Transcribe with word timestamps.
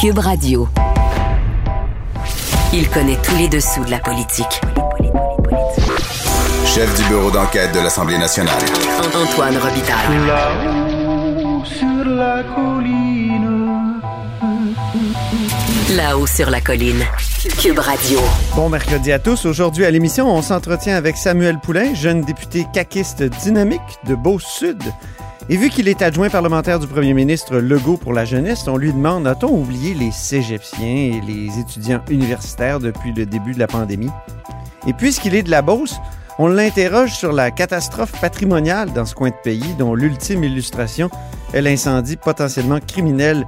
Cube 0.00 0.18
Radio. 0.18 0.68
Il 2.72 2.88
connaît 2.88 3.18
tous 3.22 3.36
les 3.36 3.48
dessous 3.48 3.84
de 3.84 3.90
la 3.90 3.98
politique. 3.98 4.60
Chef 6.64 6.96
du 6.96 7.08
bureau 7.08 7.30
d'enquête 7.30 7.72
de 7.74 7.80
l'Assemblée 7.80 8.16
nationale. 8.16 8.62
Antoine 9.14 9.56
Robitaille. 9.56 10.26
Là-haut 10.26 11.64
sur 11.64 12.04
la 12.04 12.42
colline. 12.54 14.00
Là-haut 15.96 16.26
sur 16.26 16.48
la 16.48 16.60
colline. 16.60 17.04
Cube 17.60 17.78
Radio. 17.78 18.20
Bon 18.54 18.68
mercredi 18.68 19.12
à 19.12 19.18
tous. 19.18 19.44
Aujourd'hui 19.44 19.84
à 19.84 19.90
l'émission, 19.90 20.34
on 20.34 20.42
s'entretient 20.42 20.96
avec 20.96 21.16
Samuel 21.16 21.58
Poulain, 21.58 21.94
jeune 21.94 22.22
député 22.22 22.66
caquiste 22.72 23.22
dynamique 23.22 23.80
de 24.06 24.14
Beauce-Sud. 24.14 24.82
Et 25.52 25.56
vu 25.56 25.68
qu'il 25.68 25.88
est 25.88 26.00
adjoint 26.00 26.30
parlementaire 26.30 26.78
du 26.78 26.86
premier 26.86 27.12
ministre 27.12 27.56
Legault 27.56 27.96
pour 27.96 28.12
la 28.12 28.24
jeunesse, 28.24 28.68
on 28.68 28.76
lui 28.76 28.92
demande 28.92 29.26
a-t-on 29.26 29.52
oublié 29.52 29.94
les 29.94 30.12
cégeptiens 30.12 30.86
et 30.86 31.20
les 31.26 31.58
étudiants 31.58 32.00
universitaires 32.08 32.78
depuis 32.78 33.12
le 33.12 33.26
début 33.26 33.52
de 33.52 33.58
la 33.58 33.66
pandémie? 33.66 34.10
Et 34.86 34.92
puisqu'il 34.92 35.34
est 35.34 35.42
de 35.42 35.50
la 35.50 35.60
Beauce, 35.60 35.96
on 36.38 36.46
l'interroge 36.46 37.14
sur 37.14 37.32
la 37.32 37.50
catastrophe 37.50 38.12
patrimoniale 38.20 38.92
dans 38.92 39.04
ce 39.04 39.16
coin 39.16 39.30
de 39.30 39.34
pays, 39.42 39.74
dont 39.76 39.96
l'ultime 39.96 40.44
illustration 40.44 41.10
est 41.52 41.62
l'incendie 41.62 42.16
potentiellement 42.16 42.78
criminel 42.78 43.44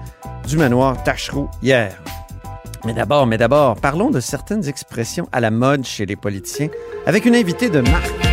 du 0.49 0.57
manoir 0.57 1.01
Tachereau 1.05 1.49
hier. 1.63 2.03
Mais 2.85 2.95
d'abord, 2.95 3.29
mais 3.29 3.39
d'abord, 3.39 3.77
parlons 3.77 4.11
de 4.11 4.19
certaines 4.19 4.69
expressions 4.69 5.29
à 5.31 5.39
la 5.39 5.53
mode 5.53 5.85
chez 5.85 6.05
les 6.05 6.17
politiciens 6.17 6.69
avec 7.07 7.27
une 7.27 7.37
invitée 7.37 7.71
de 7.71 7.81
marque. 7.81 8.32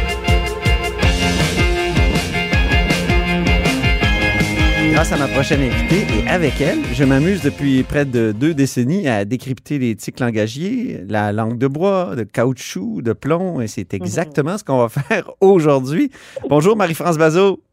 Grâce 4.99 5.13
à 5.13 5.17
ma 5.17 5.29
prochaine 5.29 5.61
invitée 5.61 6.05
et 6.13 6.27
avec 6.27 6.59
elle, 6.59 6.79
je 6.93 7.05
m'amuse 7.05 7.41
depuis 7.41 7.83
près 7.83 8.03
de 8.03 8.33
deux 8.33 8.53
décennies 8.53 9.07
à 9.07 9.23
décrypter 9.23 9.79
les 9.79 9.95
tics 9.95 10.19
langagiers, 10.19 11.05
la 11.07 11.31
langue 11.31 11.57
de 11.57 11.67
bois, 11.67 12.17
de 12.17 12.23
caoutchouc, 12.23 13.01
de 13.01 13.13
plomb, 13.13 13.61
et 13.61 13.67
c'est 13.67 13.93
exactement 13.93 14.57
ce 14.57 14.65
qu'on 14.65 14.77
va 14.85 14.89
faire 15.01 15.31
aujourd'hui. 15.39 16.11
Bonjour 16.49 16.75
Marie-France 16.75 17.17
Bazot. 17.17 17.63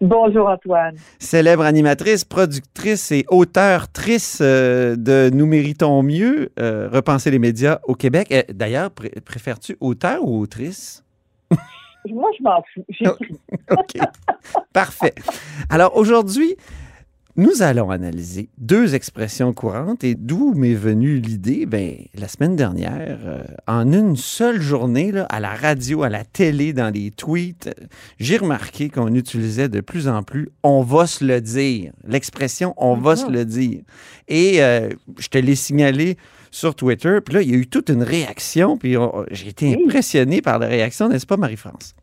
Bonjour 0.00 0.48
Antoine. 0.48 0.94
Célèbre 1.18 1.64
animatrice, 1.64 2.24
productrice 2.24 3.10
et 3.10 3.24
auteur-trice 3.28 4.38
euh, 4.40 4.94
de 4.94 5.30
Nous 5.34 5.46
méritons 5.46 6.00
mieux, 6.04 6.50
euh, 6.60 6.88
repenser 6.92 7.32
les 7.32 7.40
médias 7.40 7.80
au 7.88 7.96
Québec. 7.96 8.28
Euh, 8.30 8.44
D'ailleurs, 8.54 8.92
pré- 8.92 9.10
préfères-tu 9.24 9.76
auteur 9.80 10.20
ou 10.22 10.38
autrice? 10.42 11.02
Moi, 12.12 12.30
je 12.38 12.42
m'en 12.42 12.62
fous. 12.72 12.84
J'écris. 12.88 13.38
OK. 13.70 14.02
Parfait. 14.72 15.14
Alors 15.70 15.96
aujourd'hui, 15.96 16.56
nous 17.38 17.60
allons 17.60 17.90
analyser 17.90 18.48
deux 18.56 18.94
expressions 18.94 19.52
courantes 19.52 20.04
et 20.04 20.14
d'où 20.14 20.54
m'est 20.54 20.72
venue 20.72 21.18
l'idée? 21.18 21.66
Ben, 21.66 21.96
la 22.18 22.28
semaine 22.28 22.56
dernière, 22.56 23.18
euh, 23.26 23.44
en 23.66 23.92
une 23.92 24.16
seule 24.16 24.58
journée, 24.58 25.12
là, 25.12 25.26
à 25.28 25.38
la 25.38 25.50
radio, 25.50 26.02
à 26.02 26.08
la 26.08 26.24
télé, 26.24 26.72
dans 26.72 26.88
les 26.88 27.10
tweets, 27.10 27.68
j'ai 28.18 28.38
remarqué 28.38 28.88
qu'on 28.88 29.14
utilisait 29.14 29.68
de 29.68 29.82
plus 29.82 30.08
en 30.08 30.22
plus 30.22 30.48
on 30.62 30.80
va 30.80 31.06
se 31.06 31.26
le 31.26 31.42
dire. 31.42 31.92
L'expression 32.06 32.72
on 32.78 32.96
va 32.96 33.16
se 33.16 33.30
le 33.30 33.44
dire. 33.44 33.82
Et 34.28 34.62
euh, 34.62 34.88
je 35.18 35.28
te 35.28 35.36
l'ai 35.36 35.56
signalé 35.56 36.16
sur 36.56 36.74
Twitter, 36.74 37.18
puis 37.22 37.34
là, 37.34 37.42
il 37.42 37.50
y 37.50 37.54
a 37.54 37.58
eu 37.58 37.66
toute 37.66 37.90
une 37.90 38.02
réaction, 38.02 38.78
puis 38.78 38.96
j'ai 39.30 39.48
été 39.48 39.76
Oui. 39.76 39.84
impressionné 39.84 40.40
par 40.40 40.58
la 40.58 40.66
réaction, 40.66 41.08
n'est-ce 41.08 41.26
pas, 41.26 41.36
Marie-France? 41.36 41.94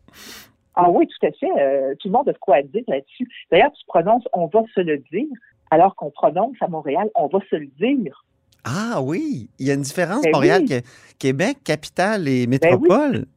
Ah 0.76 0.90
oui, 0.90 1.06
tout 1.08 1.26
à 1.26 1.30
fait. 1.32 1.50
Euh, 1.60 1.94
tout 1.98 2.08
le 2.08 2.12
monde 2.12 2.28
a 2.28 2.32
de 2.32 2.38
quoi 2.38 2.62
dire 2.62 2.82
là-dessus. 2.86 3.28
D'ailleurs, 3.50 3.72
tu 3.72 3.84
prononces 3.86 4.22
on 4.32 4.46
va 4.46 4.62
se 4.74 4.80
le 4.80 4.98
dire, 5.12 5.26
alors 5.72 5.96
qu'on 5.96 6.10
prononce 6.10 6.56
à 6.60 6.68
Montréal 6.68 7.08
on 7.16 7.26
va 7.26 7.40
se 7.50 7.56
le 7.56 7.66
dire. 7.80 8.24
Ah 8.64 9.00
oui, 9.02 9.48
il 9.58 9.66
y 9.66 9.70
a 9.70 9.74
une 9.74 9.82
différence, 9.82 10.22
Ben 10.22 10.30
Montréal, 10.32 10.62
oui. 10.62 10.68
Ben 10.68 10.82
Québec, 11.18 11.58
capitale 11.64 12.28
et 12.28 12.46
métropole. 12.46 13.26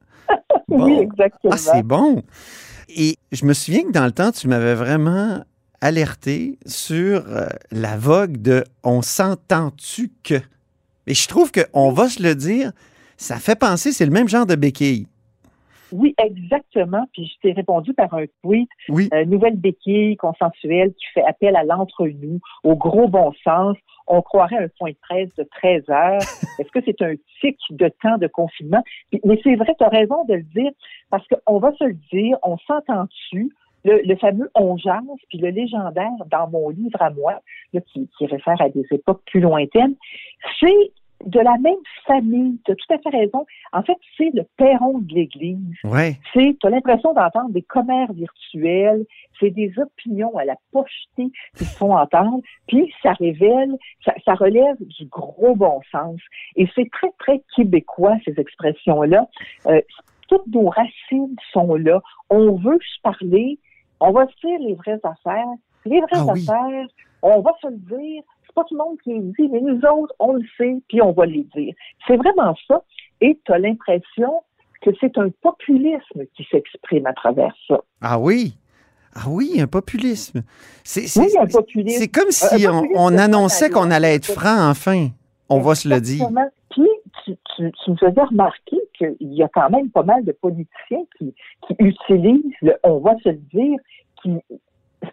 Bon. 0.67 0.83
Oui, 0.83 0.99
exactement. 0.99 1.53
Ah, 1.53 1.57
c'est 1.57 1.83
bon. 1.83 2.21
Et 2.89 3.15
je 3.31 3.45
me 3.45 3.53
souviens 3.53 3.83
que 3.83 3.91
dans 3.91 4.03
le 4.05 4.11
temps, 4.11 4.31
tu 4.31 4.49
m'avais 4.49 4.75
vraiment 4.75 5.41
alerté 5.79 6.59
sur 6.65 7.23
euh, 7.29 7.47
la 7.71 7.95
vogue 7.95 8.37
de 8.41 8.65
on 8.83 9.01
s'entend-tu 9.01 10.11
que. 10.23 10.35
Et 11.07 11.13
je 11.13 11.27
trouve 11.27 11.51
que 11.51 11.61
on 11.73 11.91
va 11.91 12.07
se 12.09 12.21
le 12.21 12.35
dire, 12.35 12.71
ça 13.17 13.37
fait 13.37 13.57
penser, 13.57 13.91
c'est 13.91 14.05
le 14.05 14.11
même 14.11 14.27
genre 14.27 14.45
de 14.45 14.55
béquille. 14.55 15.07
Oui, 15.93 16.13
exactement. 16.21 17.05
Puis 17.13 17.25
je 17.33 17.39
t'ai 17.47 17.53
répondu 17.53 17.93
par 17.93 18.13
un 18.13 18.25
tweet, 18.43 18.67
Oui. 18.89 19.07
euh, 19.13 19.23
nouvelle 19.25 19.55
béquille 19.55 20.17
consensuelle 20.17 20.89
qui 20.93 21.05
fait 21.13 21.23
appel 21.23 21.55
à 21.55 21.63
l'entre-nous, 21.63 22.39
au 22.63 22.75
gros 22.75 23.07
bon 23.07 23.31
sens. 23.43 23.77
On 24.05 24.21
croirait 24.21 24.57
un 24.57 24.67
point 24.77 24.91
de 24.91 24.97
presse 25.01 25.29
de 25.37 25.43
13 25.43 25.83
heures. 25.89 26.19
Est-ce 26.59 26.69
que 26.71 26.79
c'est 26.85 27.01
un 27.01 27.13
tic 27.41 27.57
de 27.71 27.89
temps 28.01 28.17
de 28.17 28.27
confinement? 28.27 28.83
Mais 29.25 29.39
c'est 29.43 29.55
vrai, 29.55 29.73
tu 29.77 29.83
as 29.83 29.89
raison 29.89 30.25
de 30.25 30.35
le 30.35 30.43
dire, 30.43 30.71
parce 31.09 31.25
qu'on 31.27 31.59
va 31.59 31.71
se 31.77 31.85
le 31.85 31.95
dire, 32.11 32.37
on 32.43 32.57
s'entend-tu? 32.67 33.49
Le, 33.87 34.01
le 34.03 34.15
fameux 34.17 34.49
on 34.55 34.77
jase, 34.77 35.03
puis 35.29 35.37
le 35.37 35.49
légendaire 35.49 36.25
dans 36.29 36.47
mon 36.49 36.69
livre 36.69 37.01
à 37.01 37.09
moi, 37.09 37.41
là, 37.73 37.81
qui, 37.81 38.09
qui 38.17 38.25
réfère 38.25 38.59
à 38.61 38.69
des 38.69 38.85
époques 38.91 39.21
plus 39.25 39.39
lointaines, 39.39 39.95
c'est 40.59 40.91
de 41.25 41.39
la 41.39 41.57
même 41.57 41.81
famille. 42.05 42.59
Tu 42.65 42.71
as 42.71 42.75
tout 42.75 42.93
à 42.93 42.97
fait 42.99 43.17
raison. 43.17 43.45
En 43.73 43.81
fait, 43.81 43.97
c'est 44.17 44.29
le 44.33 44.43
perron 44.57 44.99
de 44.99 45.13
l'Église 45.13 45.57
Ouais. 45.83 46.17
c'est, 46.33 46.55
tu 46.59 46.67
as 46.67 46.69
l'impression 46.69 47.13
d'entendre 47.13 47.49
des 47.49 47.61
commères 47.63 48.11
virtuels, 48.13 49.05
c'est 49.39 49.49
des 49.49 49.71
opinions 49.77 50.37
à 50.37 50.45
la 50.45 50.55
pochetée 50.71 51.31
qui 51.55 51.65
se 51.65 51.77
font 51.77 51.95
entendre, 51.95 52.41
puis 52.67 52.93
ça 53.01 53.13
révèle, 53.13 53.75
ça, 54.05 54.13
ça 54.25 54.33
relève 54.35 54.77
du 54.79 55.05
gros 55.05 55.55
bon 55.55 55.79
sens. 55.91 56.19
Et 56.55 56.67
c'est 56.75 56.89
très, 56.91 57.11
très 57.17 57.41
québécois, 57.55 58.17
ces 58.25 58.39
expressions-là. 58.39 59.27
Euh, 59.67 59.81
toutes 60.27 60.47
nos 60.47 60.69
racines 60.69 61.35
sont 61.53 61.75
là. 61.75 62.01
On 62.29 62.57
veut 62.57 62.79
se 62.81 63.01
parler, 63.01 63.59
on 63.99 64.11
va 64.11 64.27
se 64.27 64.47
dire 64.47 64.59
les 64.59 64.75
vraies 64.75 64.99
affaires. 65.03 65.45
Les 65.85 65.99
vraies 66.01 66.09
Ah 66.13 66.25
oui. 66.33 66.45
affaires, 66.49 66.87
on 67.21 67.41
va 67.41 67.51
se 67.61 67.67
le 67.67 67.77
dire. 67.77 68.23
C'est 68.45 68.53
pas 68.55 68.63
tout 68.63 68.75
le 68.75 68.83
monde 68.83 68.97
qui 69.03 69.13
les 69.13 69.19
dit, 69.19 69.49
mais 69.51 69.61
nous 69.61 69.79
autres, 69.89 70.13
on 70.19 70.33
le 70.33 70.43
sait, 70.57 70.75
puis 70.87 71.01
on 71.01 71.11
va 71.11 71.25
les 71.25 71.47
dire. 71.55 71.73
C'est 72.07 72.17
vraiment 72.17 72.55
ça. 72.67 72.81
Et 73.21 73.39
tu 73.45 73.51
as 73.51 73.59
l'impression 73.59 74.41
que 74.81 74.91
c'est 74.99 75.17
un 75.17 75.29
populisme 75.41 76.23
qui 76.35 76.45
s'exprime 76.51 77.05
à 77.07 77.13
travers 77.13 77.53
ça. 77.67 77.79
Ah 78.01 78.19
oui. 78.19 78.55
Ah 79.15 79.23
oui, 79.27 79.59
un 79.59 79.65
populisme. 79.67 80.43
C'est 80.83 81.05
Oui, 81.19 81.35
un 81.39 81.47
populisme. 81.47 81.99
c'est 81.99 82.07
comme 82.07 82.29
si 82.29 82.65
Un 82.67 82.71
on, 82.73 82.81
populisme 82.81 82.99
on 82.99 83.11
de 83.11 83.17
annonçait 83.17 83.69
qu'on 83.71 83.89
allait 83.89 84.15
être 84.15 84.25
franc 84.31 84.69
enfin. 84.69 85.07
On 85.49 85.59
va 85.59 85.73
se 85.75 85.87
le 85.87 85.99
dire. 86.01 86.27
Puis, 86.69 86.87
tu, 87.23 87.35
tu, 87.55 87.71
tu 87.71 87.91
me 87.91 87.95
faisais 87.97 88.21
remarquer 88.21 88.77
qu'il 88.97 89.15
y 89.33 89.43
a 89.43 89.49
quand 89.53 89.69
même 89.69 89.89
pas 89.89 90.03
mal 90.03 90.23
de 90.23 90.31
politiciens 90.31 91.03
qui, 91.17 91.33
qui 91.67 91.75
utilisent 91.79 92.53
le 92.61 92.75
on 92.83 92.99
va 92.99 93.15
se 93.23 93.29
le 93.29 93.41
dire, 93.53 93.79
qui, 94.21 94.31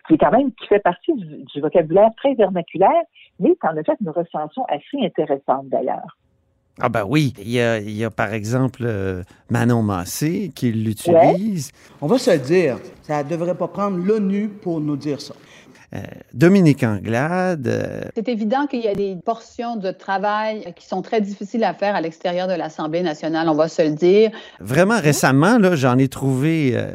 qui 0.06 0.15
est 0.15 0.19
quand 0.19 0.31
même 0.31 0.53
qui 0.53 0.66
fait 0.66 0.81
partie 0.81 1.15
du, 1.15 1.44
du 1.44 1.60
vocabulaire 1.60 2.10
très 2.16 2.34
vernaculaire, 2.34 3.02
mais 3.41 3.56
tu 3.61 3.67
en 3.67 3.76
as 3.76 3.82
fait 3.82 3.96
une 4.00 4.11
recension 4.11 4.64
assez 4.67 5.05
intéressante 5.05 5.69
d'ailleurs. 5.69 6.17
Ah 6.81 6.88
ben 6.88 7.05
oui, 7.08 7.32
il 7.38 7.52
y 7.52 7.61
a, 7.61 7.79
il 7.79 7.93
y 7.93 8.05
a, 8.05 8.11
par 8.11 8.35
exemple 8.35 8.82
euh, 8.85 9.23
Manon 9.49 9.82
Massé 9.82 10.50
qui 10.56 10.73
l'utilise, 10.73 11.70
On 12.00 12.08
va 12.08 12.19
se 12.19 12.32
le 12.32 12.38
dire, 12.38 12.79
ça 13.02 13.23
ne 13.23 13.29
devrait 13.29 13.55
pas 13.55 13.69
prendre 13.69 13.97
l'ONU 13.97 14.49
pour 14.49 14.81
nous 14.81 14.97
dire 14.97 15.20
ça. 15.20 15.35
Euh, 15.94 15.98
Dominique 16.32 16.82
Anglade, 16.82 17.69
euh, 17.69 18.00
C'est 18.16 18.28
évident 18.28 18.66
qu'il 18.66 18.81
y 18.81 18.88
a 18.88 18.94
des 18.94 19.16
portions 19.25 19.76
de 19.76 19.90
travail 19.90 20.72
qui 20.76 20.86
sont 20.86 21.02
très 21.02 21.20
difficiles 21.20 21.62
à 21.64 21.75
faire 21.75 21.94
à 21.94 22.00
l'extérieur 22.00 22.48
de 22.48 22.54
l'Assemblée 22.54 23.02
nationale, 23.02 23.48
on 23.48 23.54
va 23.54 23.69
se 23.69 23.82
le 23.82 23.90
dire. 23.90 24.31
vraiment 24.60 24.98
récemment, 25.00 25.58
là, 25.58 25.76
j'en 25.76 25.98
ai 25.98 26.08
trouvé 26.08 26.72
euh, 26.75 26.92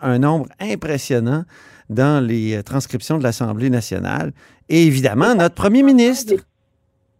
un 0.00 0.18
nombre 0.20 0.46
impressionnant 0.60 1.44
dans 1.88 2.24
les 2.24 2.62
transcriptions 2.62 3.18
de 3.18 3.22
l'Assemblée 3.24 3.68
nationale. 3.70 4.32
Et 4.68 4.84
évidemment, 4.86 5.34
notre 5.34 5.56
premier 5.56 5.82
ministre, 5.82 6.34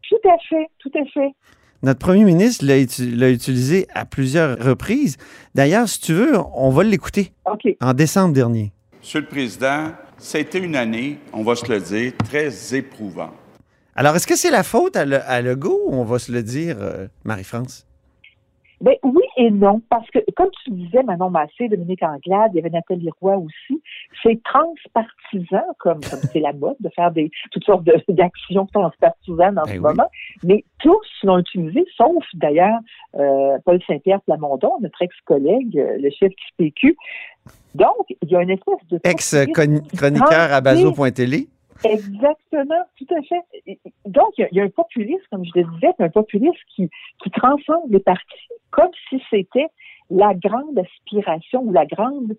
Tout 0.09 0.29
à 0.29 0.37
fait, 0.49 0.67
tout 0.79 0.91
à 0.97 1.05
fait. 1.13 1.33
notre 1.83 1.99
premier 1.99 2.25
ministre 2.25 2.65
l'a 2.65 2.79
uti- 2.79 3.15
l'a 3.17 3.31
utilisé 3.31 3.89
à 3.95 4.05
plusieurs 4.05 4.59
reprises. 4.59 5.17
D'ailleurs, 5.55 5.89
si 5.89 6.01
tu 6.01 6.13
veux, 6.15 6.35
on 6.55 6.71
va 6.71 6.85
l'écouter 6.85 7.33
OK. 7.51 7.77
en 7.81 7.93
décembre 7.95 8.33
dernier. 8.35 8.73
Monsieur 9.01 9.21
le 9.21 9.27
Président, 9.27 9.89
C'était 10.23 10.59
une 10.59 10.77
année, 10.77 11.19
on 11.33 11.43
va 11.43 11.57
se 11.57 11.67
le 11.67 11.81
dire, 11.81 12.13
très 12.29 12.75
éprouvante. 12.75 13.33
Alors, 13.97 14.15
est-ce 14.17 14.27
que 14.27 14.37
c'est 14.37 14.51
la 14.51 14.63
faute 14.63 14.95
à, 14.97 15.05
Le- 15.05 15.23
à 15.23 15.41
on 15.89 16.05
va 16.05 16.19
se 16.19 16.31
le 16.31 16.43
dire, 16.43 16.77
euh, 16.81 17.07
Marie-France? 17.25 17.87
Ben 18.81 18.95
oui 19.03 19.23
et 19.37 19.51
non, 19.51 19.83
parce 19.91 20.09
que 20.11 20.19
comme 20.37 20.51
tu 20.65 20.71
disais, 20.71 21.03
Manon 21.03 21.29
Massé, 21.29 21.69
Dominique 21.69 22.03
Anglade, 22.03 22.53
il 22.53 22.57
y 22.57 22.61
avait 22.61 22.71
Nathalie 22.71 23.11
Roy 23.21 23.37
aussi, 23.37 23.83
c'est 24.23 24.43
transpartisan, 24.43 25.63
comme 25.79 26.01
comme 26.01 26.21
c'est 26.33 26.41
la 26.41 26.53
mode 26.55 26.77
de 26.81 26.89
faire 26.91 27.11
des 27.11 27.31
toutes 27.51 27.65
sortes 27.65 27.85
d'actions 28.09 28.67
transpartisanes 28.73 29.59
en 29.59 29.63
Ben 29.65 29.69
ce 29.69 29.73
oui. 29.73 29.79
moment, 29.81 30.09
mais 30.45 30.65
tous 30.79 31.07
l'ont 31.25 31.39
utilisé, 31.39 31.85
sauf 31.97 32.25
d'ailleurs 32.35 32.79
euh, 33.17 33.59
Paul 33.65 33.81
Saint-Pierre 33.87 34.23
Plamondon, 34.23 34.73
notre 34.81 35.03
ex-collègue, 35.03 35.79
euh, 35.79 35.99
le 35.99 36.11
chef 36.11 36.31
du 36.31 36.45
PQ. 36.57 36.97
Donc, 37.75 38.07
il 38.23 38.29
y 38.29 38.37
a 38.37 38.43
une 38.43 38.51
espèce 38.51 38.89
de... 38.91 38.99
Ex-chroniqueur 39.05 40.53
à 40.53 40.61
bazo.télé. 40.61 41.49
Exactement, 41.85 42.83
tout 42.99 43.15
à 43.15 43.23
fait. 43.23 43.79
Donc, 44.07 44.29
il 44.39 44.49
y 44.53 44.61
a- 44.61 44.65
un 44.65 44.69
populisme, 44.69 45.23
comme 45.31 45.45
je 45.45 45.61
le 45.61 45.65
disais, 45.75 45.93
un 45.99 46.09
populisme 46.09 46.59
qui, 46.75 46.89
qui 47.23 47.31
transcende 47.31 47.91
les 47.91 48.01
partis, 48.01 48.49
comme 48.71 48.91
si 49.09 49.23
c'était 49.31 49.69
la 50.11 50.35
grande 50.35 50.79
aspiration 50.79 51.63
ou 51.63 51.73
la 51.73 51.87
grande 51.87 52.37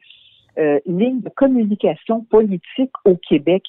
euh, 0.57 0.79
ligne 0.85 1.21
de 1.21 1.29
communication 1.29 2.25
politique 2.25 2.91
au 3.05 3.15
Québec. 3.15 3.63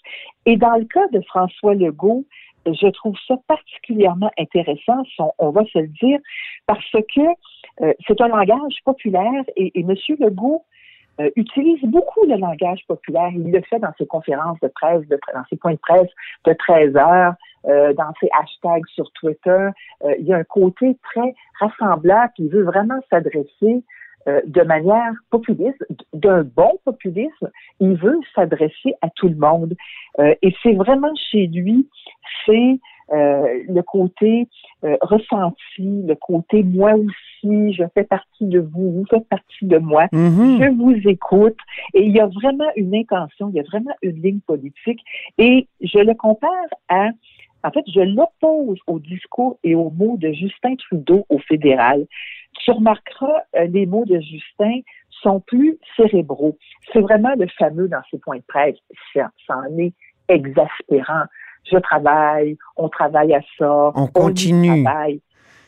Et 0.46 0.56
dans 0.56 0.74
le 0.74 0.84
cas 0.84 1.06
de 1.12 1.20
François 1.20 1.74
Legault, 1.74 2.24
je 2.66 2.88
trouve 2.88 3.16
ça 3.28 3.36
particulièrement 3.46 4.30
intéressant, 4.36 5.02
on 5.38 5.50
va 5.50 5.64
se 5.66 5.78
le 5.78 5.86
dire, 5.88 6.18
parce 6.66 6.90
que 7.14 7.20
euh, 7.82 7.92
c'est 8.06 8.20
un 8.20 8.28
langage 8.28 8.74
populaire 8.84 9.44
et, 9.56 9.70
et 9.78 9.80
M. 9.80 9.94
Legault 10.18 10.64
euh, 11.20 11.30
utilise 11.36 11.82
beaucoup 11.84 12.24
le 12.26 12.36
langage 12.36 12.80
populaire. 12.86 13.30
Il 13.32 13.50
le 13.50 13.60
fait 13.62 13.78
dans 13.78 13.92
ses 13.98 14.06
conférences 14.06 14.58
de 14.60 14.68
presse, 14.68 15.06
dans 15.08 15.44
ses 15.50 15.56
points 15.56 15.74
de 15.74 15.78
presse 15.78 16.10
de 16.44 16.52
13 16.52 16.96
heures, 16.96 17.34
euh, 17.66 17.92
dans 17.94 18.12
ses 18.20 18.28
hashtags 18.38 18.86
sur 18.94 19.10
Twitter. 19.12 19.68
Euh, 20.04 20.14
il 20.18 20.26
y 20.26 20.32
a 20.32 20.38
un 20.38 20.44
côté 20.44 20.96
très 21.02 21.34
rassembleur 21.60 22.28
qui 22.34 22.48
veut 22.48 22.62
vraiment 22.62 23.00
s'adresser 23.10 23.84
euh, 24.28 24.40
de 24.46 24.62
manière 24.62 25.12
populiste, 25.30 25.84
d'un 26.12 26.44
bon 26.44 26.78
populisme. 26.84 27.50
Il 27.80 27.96
veut 27.96 28.20
s'adresser 28.36 28.94
à 29.00 29.10
tout 29.10 29.28
le 29.28 29.34
monde. 29.34 29.74
Euh, 30.20 30.34
et 30.42 30.54
c'est 30.62 30.74
vraiment 30.74 31.12
chez 31.30 31.48
lui, 31.48 31.88
c'est 32.46 32.78
euh, 33.12 33.62
le 33.68 33.82
côté 33.82 34.46
ressenti, 35.00 36.02
le 36.06 36.14
côté 36.14 36.62
moi 36.62 36.94
aussi, 36.94 37.31
je 37.44 37.84
fais 37.94 38.04
partie 38.04 38.46
de 38.46 38.60
vous, 38.60 38.92
vous 38.92 39.04
faites 39.10 39.28
partie 39.28 39.66
de 39.66 39.78
moi, 39.78 40.06
Mhm. 40.12 40.58
je 40.62 40.68
vous 40.70 41.08
écoute. 41.08 41.56
Et 41.94 42.04
il 42.04 42.12
y 42.16 42.20
a 42.20 42.26
vraiment 42.26 42.68
une 42.76 42.94
intention, 42.94 43.48
il 43.50 43.56
y 43.56 43.60
a 43.60 43.64
vraiment 43.64 43.94
une 44.02 44.20
ligne 44.22 44.40
politique. 44.40 45.00
Et 45.38 45.66
je 45.80 45.98
le 45.98 46.14
compare 46.14 46.50
à, 46.88 47.08
en 47.64 47.70
fait, 47.70 47.84
je 47.94 48.00
l'oppose 48.00 48.78
au 48.86 48.98
discours 48.98 49.58
et 49.64 49.74
aux 49.74 49.90
mots 49.90 50.16
de 50.18 50.32
Justin 50.32 50.74
Trudeau 50.76 51.26
au 51.28 51.38
fédéral. 51.38 52.06
Tu 52.64 52.70
remarqueras, 52.70 53.40
euh, 53.56 53.66
les 53.66 53.86
mots 53.86 54.04
de 54.04 54.20
Justin 54.20 54.80
sont 55.22 55.40
plus 55.40 55.78
cérébraux. 55.96 56.56
C'est 56.92 57.00
vraiment 57.00 57.32
le 57.38 57.46
fameux 57.58 57.88
dans 57.88 58.02
ses 58.10 58.18
points 58.18 58.36
de 58.38 58.42
presse. 58.46 58.76
Ça, 59.14 59.30
ça 59.46 59.56
en 59.56 59.78
est 59.78 59.92
exaspérant. 60.28 61.24
Je 61.70 61.76
travaille, 61.78 62.56
on 62.76 62.88
travaille 62.88 63.32
à 63.34 63.40
ça. 63.58 63.92
On 63.94 64.06
y 64.06 64.12
continue. 64.12 64.82
travaille. 64.82 65.20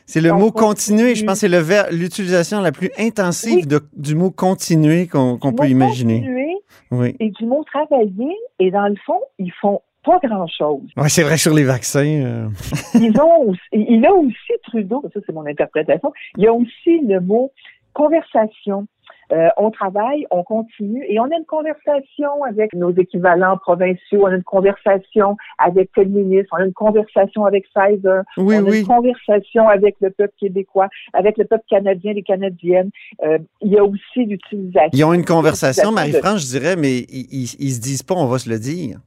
C'est 0.05 0.21
le 0.21 0.31
mot 0.33 0.51
continue. 0.51 0.97
continuer. 0.99 1.15
Je 1.15 1.23
pense 1.25 1.33
que 1.35 1.39
c'est 1.41 1.47
le 1.47 1.57
ver- 1.57 1.87
l'utilisation 1.91 2.61
la 2.61 2.71
plus 2.71 2.91
intensive 2.99 3.55
Oui. 3.61 3.65
de- 3.65 3.81
du 3.95 4.15
mot 4.15 4.31
continuer 4.31 5.07
qu'on 5.07 5.37
peut 5.39 5.67
imaginer. 5.67 6.19
continuer 6.19 6.55
Oui. 6.91 7.15
et 7.19 7.29
du 7.31 7.45
mot 7.45 7.63
travailler. 7.63 8.35
Et 8.59 8.71
dans 8.71 8.87
le 8.87 8.95
fond, 9.05 9.19
ils 9.39 9.51
font 9.61 9.81
pas 10.03 10.19
grand-chose. 10.23 10.81
Ouais, 10.97 11.09
c'est 11.09 11.23
vrai 11.23 11.35
sur 11.37 11.53
les 11.55 11.63
vaccins. 11.63 12.05
euh, 12.05 12.47
Ils 12.93 13.19
ont 13.19 13.53
il 13.73 14.05
a 14.05 14.13
aussi 14.13 14.35
Trudeau, 14.63 15.03
ça 15.13 15.19
c'est 15.25 15.33
mon 15.33 15.45
interprétation, 15.47 16.11
il 16.37 16.43
y 16.43 16.47
a 16.47 16.53
aussi 16.53 16.99
le 17.07 17.19
mot 17.21 17.51
conversation. 17.95 18.85
Euh, 19.31 19.47
on 19.57 19.71
travaille, 19.71 20.27
on 20.29 20.43
continue 20.43 21.03
et 21.09 21.19
on 21.19 21.23
a 21.23 21.35
une 21.35 21.45
conversation 21.47 22.43
avec 22.47 22.73
nos 22.75 22.91
équivalents 22.91 23.57
provinciaux, 23.57 24.21
on 24.21 24.27
a 24.27 24.35
une 24.35 24.43
conversation 24.43 25.35
avec 25.57 25.89
le 25.97 26.05
ministre, 26.05 26.49
on 26.55 26.61
a 26.61 26.65
une 26.65 26.73
conversation 26.73 27.43
avec 27.45 27.65
Pfizer, 27.73 28.21
Oui, 28.37 28.55
on 28.59 28.65
a 28.67 28.69
oui. 28.69 28.81
une 28.81 28.85
conversation 28.87 29.67
avec 29.67 29.95
le 29.99 30.11
peuple 30.11 30.33
québécois, 30.39 30.89
avec 31.13 31.39
le 31.39 31.45
peuple 31.45 31.63
canadien, 31.67 32.13
les 32.13 32.21
Canadiennes. 32.21 32.91
Euh, 33.23 33.39
il 33.61 33.71
y 33.71 33.79
a 33.79 33.83
aussi 33.83 34.25
l'utilisation. 34.27 34.91
Ils 34.93 35.03
ont 35.03 35.13
une 35.13 35.25
conversation, 35.25 35.89
de- 35.89 35.95
Marie-France, 35.95 36.41
je 36.45 36.59
dirais, 36.59 36.75
mais 36.75 36.97
ils, 37.09 37.25
ils, 37.31 37.55
ils 37.59 37.71
se 37.71 37.81
disent 37.81 38.03
pas, 38.03 38.13
on 38.13 38.27
va 38.27 38.37
se 38.37 38.47
le 38.49 38.59
dire. 38.59 38.99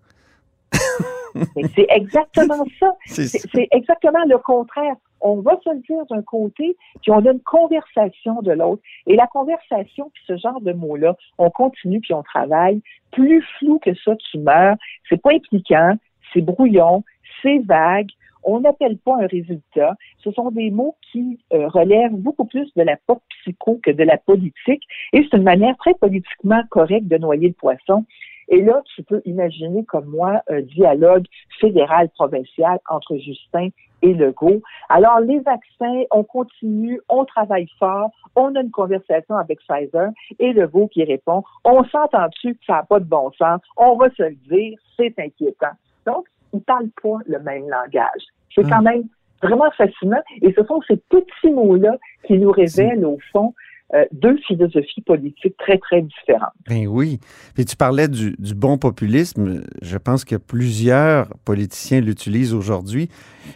C'est 1.74 1.86
exactement 1.88 2.64
ça. 2.78 2.92
C'est 3.06 3.68
exactement 3.70 4.24
le 4.26 4.38
contraire. 4.38 4.94
On 5.20 5.40
va 5.40 5.58
se 5.62 5.70
le 5.70 5.80
dire 5.80 6.04
d'un 6.10 6.22
côté, 6.22 6.76
puis 7.02 7.10
on 7.10 7.24
a 7.26 7.32
une 7.32 7.40
conversation 7.40 8.40
de 8.42 8.52
l'autre. 8.52 8.82
Et 9.06 9.16
la 9.16 9.26
conversation, 9.26 10.10
puis 10.12 10.22
ce 10.26 10.36
genre 10.36 10.60
de 10.60 10.72
mots-là, 10.72 11.16
on 11.38 11.50
continue 11.50 12.00
puis 12.00 12.14
on 12.14 12.22
travaille. 12.22 12.80
Plus 13.10 13.42
flou 13.58 13.78
que 13.78 13.94
ça, 14.04 14.14
tu 14.16 14.38
meurs. 14.38 14.76
C'est 15.08 15.20
pas 15.20 15.32
impliquant, 15.32 15.96
c'est 16.32 16.40
brouillon, 16.40 17.04
c'est 17.42 17.58
vague. 17.58 18.10
On 18.44 18.60
n'appelle 18.60 18.96
pas 18.98 19.16
un 19.20 19.26
résultat. 19.26 19.96
Ce 20.18 20.30
sont 20.30 20.50
des 20.50 20.70
mots 20.70 20.96
qui 21.10 21.38
euh, 21.52 21.68
relèvent 21.68 22.14
beaucoup 22.14 22.44
plus 22.44 22.72
de 22.76 22.82
la 22.82 22.96
pop 22.96 23.20
psycho 23.40 23.80
que 23.82 23.90
de 23.90 24.04
la 24.04 24.16
politique. 24.16 24.82
Et 25.12 25.22
c'est 25.24 25.36
une 25.36 25.42
manière 25.42 25.76
très 25.78 25.94
politiquement 25.94 26.62
correcte 26.70 27.08
de 27.08 27.18
noyer 27.18 27.48
le 27.48 27.54
poisson. 27.54 28.04
Et 28.48 28.62
là, 28.62 28.82
tu 28.94 29.02
peux 29.02 29.20
imaginer 29.24 29.84
comme 29.84 30.06
moi 30.06 30.42
un 30.48 30.62
dialogue 30.62 31.24
fédéral-provincial 31.60 32.78
entre 32.88 33.16
Justin 33.16 33.68
et 34.02 34.14
Legault. 34.14 34.62
Alors, 34.88 35.20
les 35.20 35.40
vaccins, 35.40 36.02
on 36.10 36.24
continue, 36.24 37.00
on 37.08 37.24
travaille 37.24 37.68
fort, 37.78 38.10
on 38.36 38.54
a 38.54 38.60
une 38.60 38.70
conversation 38.70 39.36
avec 39.36 39.58
Pfizer 39.60 40.10
et 40.38 40.52
Legault 40.52 40.88
qui 40.88 41.04
répond, 41.04 41.42
on 41.64 41.84
s'entend-tu 41.84 42.54
que 42.54 42.64
ça 42.66 42.74
n'a 42.74 42.82
pas 42.84 43.00
de 43.00 43.04
bon 43.04 43.30
sens, 43.32 43.60
on 43.76 43.96
va 43.96 44.08
se 44.10 44.22
le 44.22 44.36
dire, 44.48 44.78
c'est 44.96 45.14
inquiétant. 45.18 45.74
Donc, 46.06 46.26
ils 46.52 46.56
ne 46.56 46.62
parlent 46.62 46.90
pas 47.02 47.18
le 47.26 47.38
même 47.40 47.68
langage. 47.68 48.22
C'est 48.54 48.68
quand 48.68 48.82
même 48.82 49.04
vraiment 49.42 49.70
fascinant 49.72 50.22
et 50.42 50.52
ce 50.52 50.64
sont 50.64 50.80
ces 50.88 50.96
petits 50.96 51.50
mots-là 51.50 51.96
qui 52.24 52.38
nous 52.38 52.50
révèlent, 52.50 53.04
au 53.04 53.18
fond, 53.32 53.54
euh, 53.94 54.04
deux 54.12 54.36
philosophies 54.46 55.00
politiques 55.00 55.56
très, 55.56 55.78
très 55.78 56.02
différentes. 56.02 56.52
Ben 56.68 56.86
oui. 56.86 57.18
Puis 57.54 57.64
tu 57.64 57.74
parlais 57.74 58.06
du, 58.06 58.36
du 58.38 58.54
bon 58.54 58.76
populisme. 58.76 59.62
Je 59.80 59.96
pense 59.96 60.26
que 60.26 60.36
plusieurs 60.36 61.28
politiciens 61.44 62.00
l'utilisent 62.00 62.52
aujourd'hui. 62.52 63.08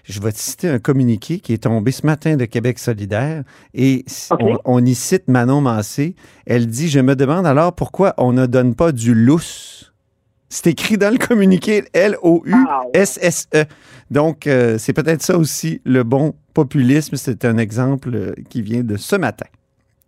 Je 0.05 0.21
vais 0.21 0.33
te 0.33 0.39
citer 0.39 0.71
un 0.71 0.79
communiqué 0.79 1.39
qui 1.39 1.53
est 1.53 1.65
tombé 1.65 1.93
ce 1.93 2.07
matin 2.07 2.37
de 2.37 2.47
Québec 2.47 2.79
solidaire 2.79 3.45
et 3.75 4.05
on 4.65 4.85
y 4.85 4.95
cite 4.95 5.29
Manon 5.29 5.61
Massé. 5.61 6.15
Elle 6.47 6.67
dit 6.67 6.89
Je 6.89 7.01
me 7.01 7.15
demande 7.15 7.47
alors 7.47 7.75
pourquoi 7.75 8.15
on 8.17 8.33
ne 8.33 8.47
donne 8.47 8.75
pas 8.75 8.93
du 8.93 9.15
lousse. 9.15 9.93
C'est 10.49 10.67
écrit 10.67 10.99
dans 10.99 11.11
le 11.11 11.19
communiqué 11.19 11.85
L-O-U-S-S-E. 11.95 13.65
Donc, 14.11 14.47
euh, 14.47 14.77
c'est 14.77 14.93
peut-être 14.93 15.23
ça 15.23 15.39
aussi, 15.39 15.81
le 15.85 16.03
bon 16.03 16.35
populisme. 16.53 17.17
C'est 17.17 17.47
un 17.47 17.57
exemple 17.57 18.11
euh, 18.15 18.35
qui 18.51 18.61
vient 18.61 18.83
de 18.83 18.99
ce 18.99 19.17
matin. 19.17 19.47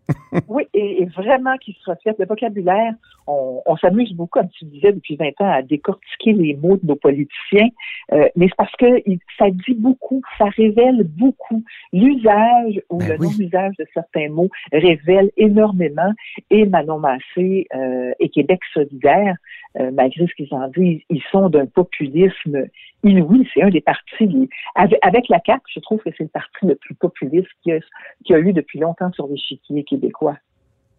Oui, 0.48 0.64
et, 0.74 1.02
et 1.02 1.04
vraiment 1.06 1.56
qui 1.58 1.72
se 1.72 1.90
reflète. 1.90 2.18
Le 2.18 2.26
vocabulaire, 2.26 2.92
on, 3.26 3.62
on 3.66 3.76
s'amuse 3.76 4.12
beaucoup, 4.12 4.40
comme 4.40 4.50
tu 4.50 4.64
disais, 4.66 4.92
depuis 4.92 5.16
20 5.16 5.28
ans, 5.40 5.50
à 5.50 5.62
décortiquer 5.62 6.32
les 6.32 6.54
mots 6.54 6.76
de 6.76 6.86
nos 6.86 6.96
politiciens, 6.96 7.68
euh, 8.12 8.28
mais 8.36 8.46
c'est 8.48 8.56
parce 8.56 8.74
que 8.76 9.02
ça 9.38 9.50
dit 9.50 9.74
beaucoup, 9.74 10.22
ça 10.38 10.46
révèle 10.56 11.04
beaucoup. 11.04 11.62
L'usage 11.92 12.80
ou 12.90 12.98
Ben 12.98 13.08
le 13.10 13.16
oui. 13.20 13.26
non-usage 13.28 13.74
de 13.78 13.86
certains 13.94 14.28
mots 14.28 14.50
révèle 14.72 15.30
énormément. 15.36 16.12
Et 16.50 16.66
Manon 16.66 16.98
Massé 16.98 17.66
euh, 17.74 18.12
et 18.20 18.28
Québec 18.28 18.60
solidaire, 18.72 19.36
euh, 19.78 19.90
malgré 19.92 20.26
ce 20.26 20.34
qu'ils 20.34 20.52
en 20.54 20.68
disent, 20.68 21.00
ils 21.10 21.22
sont 21.30 21.48
d'un 21.48 21.66
populisme 21.66 22.66
inouï. 23.04 23.48
C'est 23.54 23.62
un 23.62 23.68
des 23.68 23.80
partis, 23.80 24.48
avec, 24.74 25.28
la 25.28 25.40
CAQ, 25.44 25.62
je 25.72 25.80
trouve 25.80 26.00
que 26.00 26.10
c'est 26.16 26.24
le 26.24 26.28
parti 26.28 26.66
le 26.66 26.74
plus 26.74 26.94
populiste 26.94 27.48
qu'il 27.62 27.74
y 27.74 27.76
a, 27.76 27.80
qu'il 28.24 28.34
y 28.34 28.38
a 28.38 28.38
eu 28.40 28.52
depuis 28.52 28.80
longtemps 28.80 29.12
sur 29.12 29.28
l'échiquier 29.28 29.84
québécois. 29.84 30.36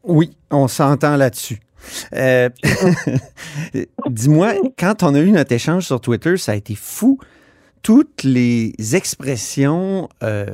Oui, 0.04 0.38
on 0.52 0.68
s'entend 0.68 1.18
là-dessus. 1.18 1.60
Euh, 2.14 2.50
Dis-moi, 4.10 4.54
quand 4.78 5.04
on 5.04 5.14
a 5.16 5.20
eu 5.20 5.32
notre 5.32 5.52
échange 5.52 5.86
sur 5.86 6.00
Twitter, 6.00 6.38
ça 6.38 6.54
a 6.54 6.56
été 6.56 6.76
fou. 6.76 7.20
Toutes 7.82 8.24
les 8.24 8.74
expressions 8.96 10.10
euh, 10.24 10.46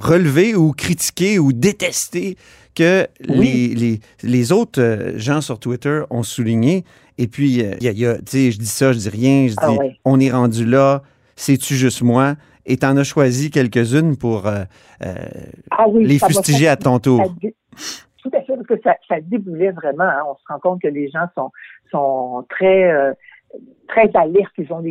relevées 0.00 0.54
ou 0.56 0.72
critiquées 0.72 1.38
ou 1.38 1.52
détestées 1.52 2.36
que 2.74 3.06
Oui. 3.28 3.74
les, 3.74 3.74
les, 3.74 4.00
les 4.22 4.52
autres 4.52 4.80
euh, 4.80 5.18
gens 5.18 5.40
sur 5.40 5.58
Twitter 5.60 6.02
ont 6.10 6.22
soulignées. 6.22 6.84
Et 7.18 7.26
puis, 7.26 7.62
euh, 7.62 7.74
il 7.80 7.84
y 7.98 8.06
a, 8.06 8.14
y 8.16 8.50
je 8.50 8.58
dis 8.58 8.66
ça, 8.66 8.92
je 8.92 8.98
dis 8.98 9.08
rien, 9.08 9.44
je 9.46 9.52
dis 9.52 9.56
Ah 9.60 9.72
ouais. 9.72 9.96
on 10.04 10.18
est 10.20 10.30
rendu 10.30 10.64
là, 10.64 11.02
c'est-tu 11.36 11.74
juste 11.74 12.02
moi? 12.02 12.34
Et 12.66 12.76
t'en 12.76 12.96
as 12.96 13.04
choisi 13.04 13.50
quelques-unes 13.50 14.16
pour 14.16 14.46
euh, 14.46 14.62
euh, 15.04 15.14
Ah 15.70 15.88
oui, 15.88 16.04
les 16.06 16.18
fustiger 16.18 16.68
à 16.68 16.76
ton 16.76 16.98
tour. 16.98 17.34
Tout 18.22 18.30
à 18.34 18.42
fait, 18.42 18.54
parce 18.54 18.66
que 18.66 18.80
ça, 18.84 18.94
ça 19.08 19.16
déboulait 19.20 19.72
vraiment. 19.72 20.04
hein. 20.04 20.22
On 20.28 20.34
se 20.36 20.42
rend 20.48 20.58
compte 20.60 20.82
que 20.82 20.88
les 20.88 21.10
gens 21.10 21.24
sont, 21.34 21.50
sont 21.90 22.46
très, 22.50 22.90
euh, 22.92 23.12
très 23.88 24.10
alertes, 24.14 24.52
ils 24.58 24.72
ont 24.72 24.82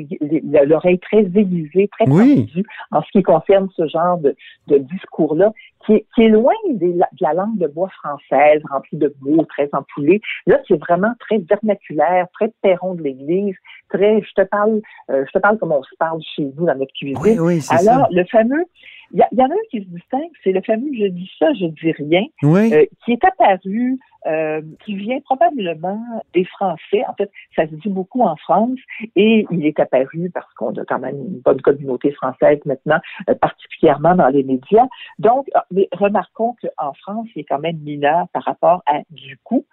l'oreille 0.66 1.00
très 1.00 1.20
aiguisée, 1.22 1.90
très 1.92 2.10
Oui. 2.10 2.46
tendue 2.46 2.66
en 2.92 3.02
ce 3.02 3.08
qui 3.12 3.24
concerne 3.24 3.70
ce 3.76 3.88
genre 3.88 4.18
de, 4.18 4.36
de 4.68 4.78
discours-là, 4.78 5.52
qui 5.86 5.94
est, 5.94 6.06
qui 6.14 6.24
est 6.24 6.30
loin 6.30 6.54
des 6.70 6.94
de 6.94 7.02
la 7.22 7.34
langue 7.34 7.58
de 7.58 7.68
bois 7.68 7.90
française, 7.90 8.62
remplie 8.70 8.98
de 8.98 9.14
mots 9.22 9.46
très 9.46 9.70
ampoulés. 9.72 10.22
Là, 10.46 10.60
c'est 10.68 10.78
vraiment 10.80 11.14
très 11.20 11.38
vernaculaire, 11.38 12.28
très 12.34 12.52
perron 12.62 12.96
de 12.96 13.04
l'église, 13.04 13.56
très, 13.90 14.22
je 14.22 14.34
te 14.34 14.46
parle, 14.48 14.82
euh, 15.10 15.24
je 15.28 15.32
te 15.32 15.40
parle 15.40 15.58
comme 15.58 15.72
on 15.72 15.84
se 15.84 15.96
parle 15.98 16.22
chez 16.36 16.52
vous 16.56 16.66
dans 16.66 16.76
notre 16.76 16.94
cuisine. 16.94 17.18
Oui, 17.22 17.40
oui, 17.40 17.66
Alors, 17.70 18.02
ça. 18.02 18.08
le 18.12 18.26
fameux, 18.26 18.66
il 19.12 19.26
y, 19.32 19.42
en 19.42 19.46
a 19.50 19.54
un 19.54 19.58
qui 19.72 19.80
se 19.80 19.88
distingue, 19.90 20.30
c'est 20.44 20.52
le 20.52 20.62
fameux 20.62 20.92
je 20.94 21.08
dis 21.08 21.32
ça, 21.40 21.52
je 21.54 21.66
dis 21.66 21.92
rien, 21.94 22.24
Oui. 22.44 22.72
euh, 22.74 22.86
qui 23.04 23.14
est 23.14 23.26
apparu, 23.26 23.98
euh, 24.28 24.62
qui 24.84 24.96
vient 24.96 25.20
probablement 25.22 26.02
des 26.34 26.44
Français. 26.46 27.04
En 27.08 27.14
fait, 27.14 27.32
ça 27.56 27.68
se 27.68 27.76
dit 27.76 27.90
beaucoup 27.90 28.22
en 28.22 28.36
France 28.36 28.78
et 29.16 29.46
il 29.50 29.66
est 29.66 29.80
apparu 29.80 30.30
parce 30.34 30.54
qu'on 30.56 30.74
a 30.74 30.86
quand 30.86 31.00
même 31.00 31.16
une 31.16 31.40
bonne 31.40 31.62
communauté 31.62 32.12
française 32.12 32.60
maintenant, 32.66 33.00
euh, 33.30 33.36
particulièrement 33.36 34.16
dans 34.16 34.28
les 34.28 34.44
médias. 34.44 34.88
Donc, 35.20 35.48
ah, 35.54 35.66
mais 35.72 35.88
remarquons 35.94 36.56
qu'en 36.62 36.94
France, 36.94 37.28
il 37.36 37.42
est 37.42 37.46
quand 37.46 37.60
même 37.60 37.78
mineur 37.78 38.28
par 38.34 38.44
rapport 38.44 38.84
à 38.88 39.00
du 39.10 39.38
coup. 39.44 39.66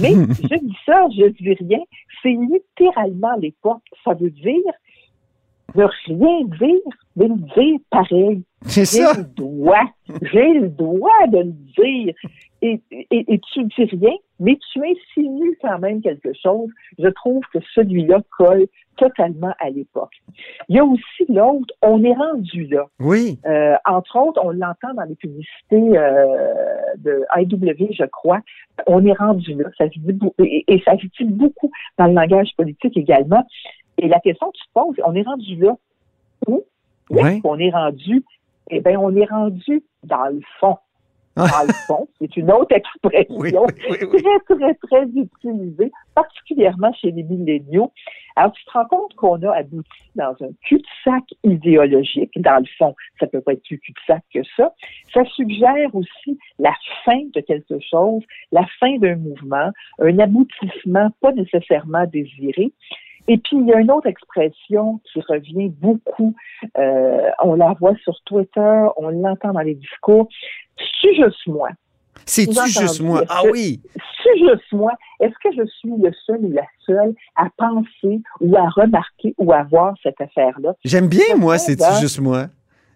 Mais 0.00 0.12
je 0.14 0.58
dis 0.58 0.78
ça, 0.84 1.04
je 1.16 1.28
dis 1.28 1.54
rien, 1.54 1.80
c'est 2.22 2.36
littéralement 2.36 3.34
l'époque. 3.36 3.82
Ça 4.04 4.14
veut 4.14 4.30
dire 4.30 4.72
ne 5.74 5.84
rien 6.06 6.44
dire, 6.60 6.80
mais 7.16 7.28
le 7.28 7.36
dire 7.54 7.78
pareil. 7.90 8.42
C'est 8.62 8.80
J'ai 8.90 9.02
ça. 9.04 9.14
le 9.18 9.24
droit, 9.24 9.84
j'ai 10.22 10.52
le 10.54 10.68
droit 10.68 11.26
de 11.28 11.38
le 11.38 11.52
dire. 11.76 12.14
Et, 12.64 12.80
et, 12.92 13.06
et 13.10 13.40
tu 13.52 13.64
dis 13.64 13.84
rien, 13.84 14.14
mais 14.38 14.56
tu 14.72 14.80
insinues 14.84 15.58
quand 15.60 15.80
même 15.80 16.00
quelque 16.00 16.32
chose. 16.32 16.68
Je 16.96 17.08
trouve 17.08 17.42
que 17.52 17.58
celui-là 17.74 18.20
colle 18.38 18.66
totalement 18.96 19.52
à 19.58 19.68
l'époque. 19.70 20.12
Il 20.68 20.76
y 20.76 20.78
a 20.78 20.84
aussi 20.84 21.24
l'autre, 21.28 21.74
on 21.82 22.04
est 22.04 22.14
rendu 22.14 22.66
là. 22.66 22.86
Oui. 23.00 23.40
Euh, 23.46 23.74
entre 23.84 24.16
autres, 24.16 24.40
on 24.44 24.50
l'entend 24.50 24.94
dans 24.94 25.02
les 25.08 25.16
publicités 25.16 25.98
euh, 25.98 26.54
de 26.98 27.24
IW, 27.36 27.88
je 27.98 28.04
crois. 28.04 28.38
On 28.86 29.04
est 29.04 29.12
rendu 29.18 29.54
là. 29.54 29.68
Ça 29.76 29.86
se 29.90 29.98
dit 29.98 30.18
et, 30.38 30.64
et 30.68 30.80
ça 30.84 30.96
se 30.98 31.06
dit 31.06 31.24
beaucoup 31.24 31.72
dans 31.98 32.06
le 32.06 32.14
langage 32.14 32.50
politique 32.56 32.96
également. 32.96 33.44
Et 33.98 34.08
la 34.08 34.20
question 34.20 34.50
que 34.50 34.56
tu 34.58 34.64
te 34.66 34.72
poses, 34.72 34.96
on 35.04 35.14
est 35.14 35.22
rendu 35.22 35.56
là. 35.56 35.76
Où? 36.46 36.62
Où 37.10 37.18
est-ce 37.18 37.24
Ouais. 37.26 37.40
qu'on 37.40 37.58
est 37.58 37.70
rendu? 37.70 38.24
Eh 38.70 38.80
bien, 38.80 38.98
on 38.98 39.14
est 39.14 39.26
rendu 39.26 39.82
dans 40.04 40.26
le 40.32 40.40
fond. 40.60 40.76
Dans 41.34 41.44
le 41.66 41.72
fond, 41.86 42.08
c'est 42.20 42.36
une 42.36 42.50
autre 42.52 42.74
expression 42.76 43.32
Oui, 43.38 43.52
oui, 43.54 43.68
oui, 43.90 43.96
oui. 44.12 44.22
très, 44.22 44.56
très, 44.56 44.74
très 44.74 45.04
utilisée, 45.06 45.90
particulièrement 46.14 46.92
chez 46.92 47.10
les 47.10 47.22
milléniaux. 47.22 47.90
Alors, 48.36 48.52
tu 48.52 48.62
te 48.66 48.70
rends 48.72 48.84
compte 48.86 49.14
qu'on 49.14 49.40
a 49.42 49.50
abouti 49.56 49.88
dans 50.14 50.34
un 50.42 50.50
cul-de-sac 50.62 51.24
idéologique. 51.44 52.32
Dans 52.40 52.58
le 52.58 52.66
fond, 52.78 52.94
ça 53.18 53.26
peut 53.26 53.40
pas 53.40 53.52
être 53.54 53.62
plus 53.62 53.78
cul-de-sac 53.78 54.22
que 54.34 54.40
ça. 54.56 54.74
Ça 55.14 55.24
suggère 55.34 55.94
aussi 55.94 56.38
la 56.58 56.74
fin 57.04 57.20
de 57.34 57.40
quelque 57.40 57.78
chose, 57.80 58.22
la 58.52 58.66
fin 58.78 58.96
d'un 58.98 59.16
mouvement, 59.16 59.70
un 60.00 60.18
aboutissement 60.18 61.10
pas 61.22 61.32
nécessairement 61.32 62.04
désiré. 62.06 62.72
Et 63.28 63.38
puis, 63.38 63.56
il 63.56 63.66
y 63.66 63.72
a 63.72 63.78
une 63.78 63.90
autre 63.90 64.08
expression 64.08 65.00
qui 65.12 65.20
revient 65.20 65.68
beaucoup. 65.68 66.34
Euh, 66.78 67.30
on 67.42 67.54
la 67.54 67.74
voit 67.80 67.94
sur 68.02 68.20
Twitter, 68.24 68.84
on 68.96 69.08
l'entend 69.10 69.52
dans 69.52 69.60
les 69.60 69.74
discours. 69.74 70.28
C'est 71.00 71.14
juste 71.14 71.46
moi? 71.46 71.68
C'est-tu 72.26 72.68
juste 72.68 73.00
moi? 73.00 73.22
Ah 73.28 73.42
oui. 73.50 73.80
C'est 74.22 74.38
juste 74.38 74.72
moi? 74.72 74.92
Est-ce 75.20 75.34
que 75.42 75.54
je 75.56 75.66
suis 75.66 75.90
le 76.02 76.12
seul 76.26 76.38
ou 76.44 76.52
la 76.52 76.66
seule 76.86 77.14
à 77.36 77.48
penser 77.56 78.20
ou 78.40 78.56
à 78.56 78.68
remarquer 78.68 79.34
ou 79.38 79.52
à 79.52 79.62
voir 79.64 79.94
cette 80.02 80.20
affaire-là? 80.20 80.74
J'aime 80.84 81.08
bien, 81.08 81.36
moi, 81.36 81.58
C'est 81.58 81.80
c'est-tu 81.80 82.00
juste 82.00 82.20
moi? 82.20 82.46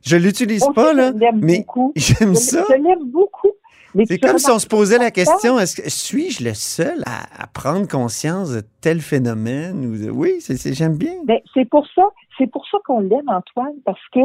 Je 0.05 0.17
l'utilise 0.17 0.67
pas, 0.75 0.93
là, 0.93 1.11
je 1.13 1.19
l'aime 1.19 1.41
mais 1.43 1.59
beaucoup. 1.59 1.93
j'aime 1.97 2.35
ça. 2.37 2.65
Je 2.69 2.75
l'aime 2.75 3.11
beaucoup. 3.11 3.53
C'est 4.05 4.19
comme 4.19 4.39
si 4.39 4.51
on 4.51 4.59
se 4.59 4.67
posait 4.67 4.99
la 4.99 5.11
question, 5.11 5.59
est-ce 5.59 5.81
que 5.81 5.89
suis-je 5.89 6.45
le 6.45 6.55
seul 6.55 7.03
à, 7.07 7.43
à 7.43 7.47
prendre 7.47 7.89
conscience 7.89 8.53
de 8.53 8.63
tel 8.81 9.01
phénomène? 9.01 9.87
Ou 9.87 9.97
de- 10.07 10.11
Oui, 10.11 10.37
c'est, 10.41 10.75
j'aime 10.75 10.97
bien. 10.97 11.15
Ben, 11.25 11.39
c'est 11.55 11.65
pour 11.69 11.87
ça, 11.95 12.03
c'est 12.37 12.47
pour 12.51 12.67
ça 12.69 12.79
qu'on 12.85 13.01
l'aime, 13.01 13.29
Antoine, 13.29 13.75
parce 13.85 14.07
que 14.13 14.21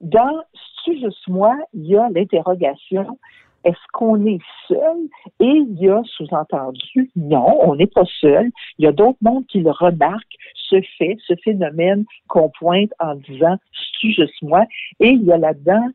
dans 0.00 0.42
C'est 0.84 0.98
juste 0.98 1.26
moi, 1.28 1.56
il 1.74 1.86
y 1.86 1.96
a 1.96 2.08
l'interrogation 2.14 3.18
est-ce 3.64 3.78
qu'on 3.92 4.24
est 4.26 4.38
seul? 4.68 4.96
Et 5.40 5.44
il 5.46 5.76
y 5.80 5.88
a 5.88 6.00
sous-entendu, 6.16 7.10
non, 7.16 7.58
on 7.68 7.74
n'est 7.74 7.88
pas 7.88 8.04
seul. 8.20 8.52
Il 8.78 8.84
y 8.84 8.86
a 8.86 8.92
d'autres 8.92 9.18
mondes 9.22 9.44
qui 9.48 9.58
le 9.58 9.72
remarquent, 9.72 10.36
ce 10.70 10.80
fait, 10.96 11.16
ce 11.26 11.34
phénomène 11.42 12.04
qu'on 12.28 12.48
pointe 12.48 12.90
en 13.00 13.16
disant 13.16 13.56
c'est 14.00 14.12
juste 14.12 14.40
moi. 14.42 14.64
Et 15.00 15.08
il 15.08 15.24
y 15.24 15.32
a 15.32 15.36
là-dedans, 15.38 15.88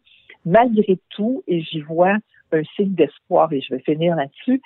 malgré 0.46 1.00
tout, 1.12 1.44
et 1.48 1.62
j'y 1.62 1.80
vois 1.80 2.18
un 2.54 2.64
signe 2.76 2.94
d'espoir, 2.94 3.52
et 3.54 3.62
je 3.62 3.74
vais 3.76 3.82
finir 3.82 4.16
là-dessus, 4.16 4.62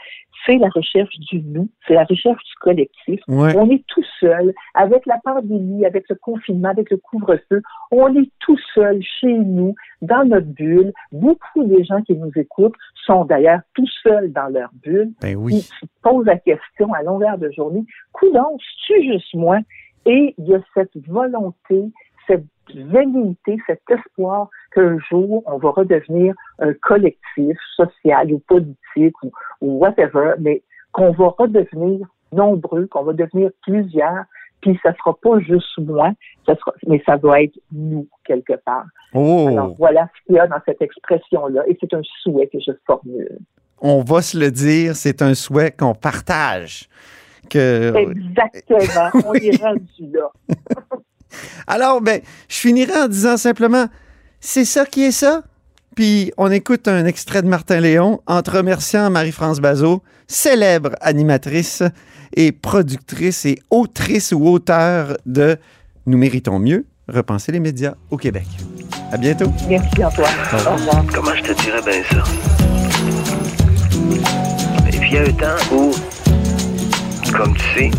c'est 0.45 0.57
la 0.57 0.69
recherche 0.69 1.17
du 1.31 1.41
nous, 1.41 1.69
c'est 1.87 1.93
la 1.93 2.03
recherche 2.03 2.43
du 2.43 2.55
collectif. 2.59 3.19
Ouais. 3.27 3.55
On 3.57 3.69
est 3.69 3.83
tout 3.87 4.05
seul, 4.19 4.53
avec 4.73 5.05
la 5.05 5.19
pandémie, 5.23 5.85
avec 5.85 6.05
le 6.09 6.15
confinement, 6.15 6.69
avec 6.69 6.89
le 6.89 6.97
couvre-feu, 6.97 7.61
on 7.91 8.15
est 8.15 8.29
tout 8.39 8.59
seul 8.73 9.01
chez 9.01 9.33
nous, 9.33 9.75
dans 10.01 10.25
notre 10.25 10.47
bulle. 10.47 10.93
Beaucoup 11.11 11.63
des 11.63 11.83
gens 11.83 12.01
qui 12.01 12.15
nous 12.15 12.31
écoutent 12.35 12.75
sont 13.05 13.25
d'ailleurs 13.25 13.61
tout 13.73 13.87
seuls 14.03 14.31
dans 14.31 14.47
leur 14.47 14.69
bulle. 14.83 15.11
Ben 15.21 15.35
oui. 15.35 15.55
Ils 15.55 15.61
se 15.61 15.85
posent 16.01 16.25
la 16.25 16.37
question 16.37 16.93
à 16.93 17.03
longueur 17.03 17.37
de 17.37 17.49
journée, 17.51 17.83
coudonc, 18.11 18.57
tu 18.85 19.03
juste 19.03 19.33
moi? 19.33 19.59
Et 20.05 20.35
il 20.37 20.47
y 20.47 20.53
a 20.53 20.59
cette 20.75 20.95
volonté, 21.07 21.91
cette 22.27 22.45
velléité, 22.73 23.57
cet 23.67 23.81
espoir 23.89 24.49
qu'un 24.73 24.97
jour, 25.09 25.43
on 25.45 25.57
va 25.57 25.69
redevenir 25.69 26.33
un 26.59 26.73
collectif 26.73 27.57
social 27.75 28.33
ou 28.33 28.39
politique 28.39 29.15
ou, 29.23 29.31
ou 29.61 29.77
whatever, 29.79 30.33
mais 30.39 30.61
qu'on 30.91 31.11
va 31.11 31.27
redevenir 31.37 32.07
nombreux, 32.31 32.87
qu'on 32.87 33.03
va 33.03 33.13
devenir 33.13 33.49
plusieurs, 33.61 34.23
puis 34.61 34.79
ça 34.81 34.93
sera 34.95 35.15
pas 35.21 35.39
juste 35.39 35.77
moi, 35.77 36.11
ça 36.45 36.55
sera, 36.55 36.73
mais 36.87 37.01
ça 37.05 37.17
doit 37.17 37.43
être 37.43 37.57
nous, 37.71 38.07
quelque 38.25 38.53
part. 38.65 38.85
Oh, 39.13 39.47
Alors 39.49 39.75
voilà 39.77 40.09
ce 40.17 40.25
qu'il 40.25 40.35
y 40.35 40.39
a 40.39 40.47
dans 40.47 40.59
cette 40.65 40.81
expression-là, 40.81 41.63
et 41.67 41.77
c'est 41.79 41.93
un 41.93 42.01
souhait 42.23 42.47
que 42.47 42.59
je 42.59 42.71
formule. 42.87 43.37
on 43.81 44.01
va 44.01 44.21
se 44.21 44.37
le 44.39 44.49
dire, 44.51 44.95
c'est 44.95 45.21
un 45.21 45.33
souhait 45.35 45.71
qu'on 45.71 45.93
partage. 45.93 46.89
Que... 47.49 47.93
Exactement, 47.95 49.09
on 49.27 49.31
Oui. 49.33 49.49
est 49.49 49.61
rendu 49.63 50.11
là. 50.11 50.31
Alors, 51.67 52.01
ben, 52.01 52.21
je 52.47 52.55
finirai 52.57 52.97
en 53.03 53.07
disant 53.07 53.37
simplement, 53.37 53.87
c'est 54.39 54.65
ça 54.65 54.85
qui 54.85 55.03
est 55.03 55.11
ça. 55.11 55.43
Puis 55.95 56.31
on 56.37 56.51
écoute 56.51 56.87
un 56.89 57.05
extrait 57.05 57.41
de 57.41 57.47
Martin 57.47 57.79
Léon 57.79 58.19
en 58.27 58.41
te 58.41 58.51
remerciant 58.51 59.09
Marie-France 59.09 59.61
Bazot, 59.61 60.03
célèbre 60.27 60.91
animatrice 60.99 61.83
et 62.35 62.51
productrice 62.51 63.45
et 63.45 63.59
autrice 63.69 64.33
ou 64.33 64.45
auteur 64.47 65.15
de 65.25 65.57
Nous 66.05 66.17
méritons 66.17 66.59
mieux, 66.59 66.85
repenser 67.07 67.53
les 67.53 67.61
médias 67.61 67.93
au 68.11 68.17
Québec. 68.17 68.45
À 69.11 69.17
bientôt. 69.17 69.51
Merci 69.69 70.03
Antoine. 70.03 70.33
Au 70.53 70.73
revoir. 70.73 71.05
Comment 71.13 71.35
je 71.35 71.43
te 71.43 71.61
dirais 71.63 71.81
bien 71.81 72.03
ça? 72.11 72.23
Et 74.87 74.97
puis 74.97 75.09
il 75.09 75.13
y 75.13 75.17
a 75.17 75.21
un 75.21 75.31
temps 75.31 75.75
où, 75.75 75.91
comme 77.31 77.55
tu 77.55 77.63
sais, 77.73 77.91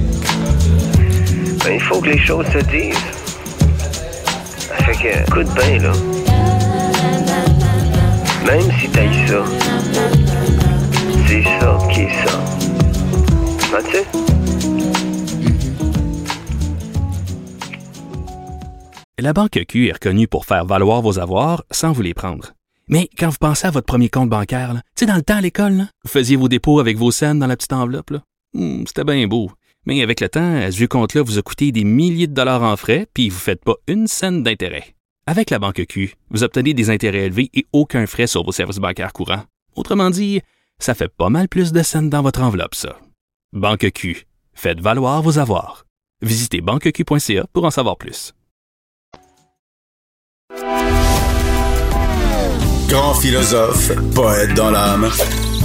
ben, 1.64 1.74
il 1.74 1.80
faut 1.80 2.00
que 2.00 2.08
les 2.08 2.18
choses 2.18 2.46
se 2.52 2.58
disent. 2.58 3.25
Fait 4.86 4.94
que, 4.94 5.82
là. 5.82 5.92
Même 8.46 8.70
si 8.78 8.88
t'as 8.88 9.26
ça, 9.26 9.44
c'est 11.26 11.42
ça 11.42 11.78
qui 11.92 12.00
est 12.02 12.24
ça. 12.24 12.38
Tu 13.82 13.90
sais? 13.90 14.06
La 19.18 19.32
Banque 19.32 19.58
Q 19.66 19.88
est 19.88 19.92
reconnue 19.92 20.28
pour 20.28 20.44
faire 20.46 20.64
valoir 20.64 21.02
vos 21.02 21.18
avoirs 21.18 21.64
sans 21.72 21.90
vous 21.90 22.02
les 22.02 22.14
prendre. 22.14 22.52
Mais 22.88 23.08
quand 23.18 23.30
vous 23.30 23.38
pensez 23.40 23.66
à 23.66 23.72
votre 23.72 23.86
premier 23.86 24.08
compte 24.08 24.30
bancaire, 24.30 24.72
tu 24.74 24.80
sais, 25.00 25.06
dans 25.06 25.16
le 25.16 25.22
temps 25.22 25.38
à 25.38 25.40
l'école, 25.40 25.86
vous 26.04 26.10
faisiez 26.10 26.36
vos 26.36 26.48
dépôts 26.48 26.78
avec 26.78 26.96
vos 26.96 27.10
scènes 27.10 27.40
dans 27.40 27.48
la 27.48 27.56
petite 27.56 27.72
enveloppe. 27.72 28.12
Hmm, 28.54 28.84
C'était 28.86 29.02
bien 29.02 29.26
beau. 29.26 29.50
Mais 29.86 30.02
avec 30.02 30.20
le 30.20 30.28
temps, 30.28 30.56
à 30.56 30.70
ce 30.70 30.84
compte-là 30.84 31.22
vous 31.22 31.38
a 31.38 31.42
coûté 31.42 31.70
des 31.72 31.84
milliers 31.84 32.26
de 32.26 32.34
dollars 32.34 32.62
en 32.62 32.76
frais, 32.76 33.06
puis 33.14 33.28
vous 33.28 33.36
ne 33.36 33.40
faites 33.40 33.64
pas 33.64 33.76
une 33.86 34.08
scène 34.08 34.42
d'intérêt. 34.42 34.94
Avec 35.28 35.50
la 35.50 35.58
Banque 35.58 35.84
Q, 35.88 36.14
vous 36.30 36.42
obtenez 36.42 36.74
des 36.74 36.90
intérêts 36.90 37.26
élevés 37.26 37.50
et 37.54 37.66
aucun 37.72 38.06
frais 38.06 38.26
sur 38.26 38.44
vos 38.44 38.52
services 38.52 38.78
bancaires 38.78 39.12
courants. 39.12 39.44
Autrement 39.76 40.10
dit, 40.10 40.40
ça 40.78 40.94
fait 40.94 41.08
pas 41.08 41.30
mal 41.30 41.48
plus 41.48 41.72
de 41.72 41.82
scènes 41.82 42.10
dans 42.10 42.22
votre 42.22 42.42
enveloppe, 42.42 42.74
ça. 42.74 42.98
Banque 43.52 43.90
Q. 43.92 44.26
Faites 44.54 44.80
valoir 44.80 45.22
vos 45.22 45.38
avoirs. 45.38 45.86
Visitez 46.22 46.60
banqueq.ca 46.60 47.46
pour 47.52 47.64
en 47.64 47.70
savoir 47.70 47.96
plus. 47.96 48.32
Grand 52.88 53.14
philosophe, 53.14 53.90
poète 54.14 54.54
dans 54.54 54.70
l'âme, 54.70 55.10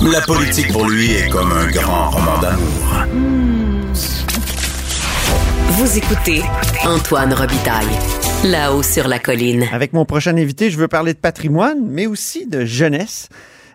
la 0.02 0.22
politique 0.22 0.72
pour 0.72 0.90
lui 0.90 1.12
est 1.12 1.30
comme 1.30 1.52
un 1.52 1.70
grand 1.70 2.10
roman 2.10 2.40
d'amour. 2.42 3.41
Vous 5.74 5.98
écoutez 5.98 6.42
Antoine 6.86 7.34
Robitaille, 7.34 7.88
là-haut 8.44 8.84
sur 8.84 9.08
la 9.08 9.20
colline. 9.20 9.64
Avec 9.72 9.94
mon 9.94 10.04
prochain 10.04 10.36
invité, 10.36 10.70
je 10.70 10.78
veux 10.78 10.90
parler 10.90 11.14
de 11.14 11.18
patrimoine, 11.18 11.80
mais 11.88 12.08
aussi 12.08 12.46
de 12.46 12.66
jeunesse. 12.66 13.30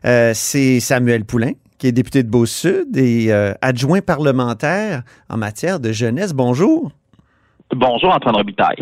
Euh, 0.04 0.32
c'est 0.34 0.78
Samuel 0.80 1.24
Poulain, 1.24 1.52
qui 1.78 1.86
est 1.86 1.92
député 1.92 2.22
de 2.22 2.28
Beau-Sud 2.28 2.94
et 2.98 3.32
euh, 3.32 3.54
adjoint 3.62 4.02
parlementaire 4.02 5.04
en 5.30 5.38
matière 5.38 5.80
de 5.80 5.90
jeunesse. 5.90 6.34
Bonjour. 6.34 6.92
Bonjour, 7.74 8.12
Antoine 8.12 8.36
Robitaille. 8.36 8.76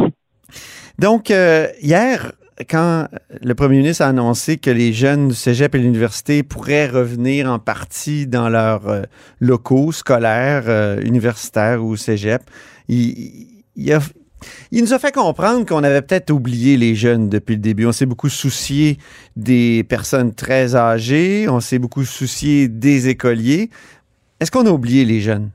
Donc, 0.99 1.31
euh, 1.31 1.69
hier, 1.81 2.33
quand 2.69 3.09
le 3.43 3.55
premier 3.55 3.79
ministre 3.79 4.03
a 4.03 4.09
annoncé 4.09 4.59
que 4.59 4.71
les 4.71 4.93
jeunes 4.93 5.29
du 5.29 5.35
cégep 5.35 5.75
et 5.75 5.79
l'université 5.79 6.43
pourraient 6.43 6.87
revenir 6.87 7.51
en 7.51 7.59
partie 7.59 8.27
dans 8.27 8.49
leurs 8.49 8.89
euh, 8.89 9.03
locaux 9.41 9.91
scolaires, 9.91 10.65
euh, 10.69 11.01
universitaires 11.03 11.85
ou 11.85 11.97
cégep, 11.97 12.43
il 12.89 13.49
nous 14.73 14.93
a 14.93 14.99
fait 14.99 15.13
comprendre 15.13 15.67
qu'on 15.67 15.83
avait 15.83 16.03
peut-être 16.03 16.31
oublié 16.31 16.77
les 16.77 16.95
jeunes 16.95 17.29
depuis 17.29 17.57
le 17.57 17.61
début. 17.61 17.87
On 17.87 17.93
s'est 17.93 18.07
beaucoup 18.07 18.29
soucié 18.29 18.99
des 19.37 19.85
personnes 19.85 20.33
très 20.33 20.77
âgées, 20.77 21.49
on 21.49 21.61
s'est 21.61 21.79
beaucoup 21.79 22.05
soucié 22.05 22.69
des 22.69 23.09
écoliers. 23.09 23.71
Est-ce 24.39 24.51
qu'on 24.51 24.67
a 24.67 24.71
oublié 24.71 25.05
les 25.05 25.21
jeunes? 25.21 25.51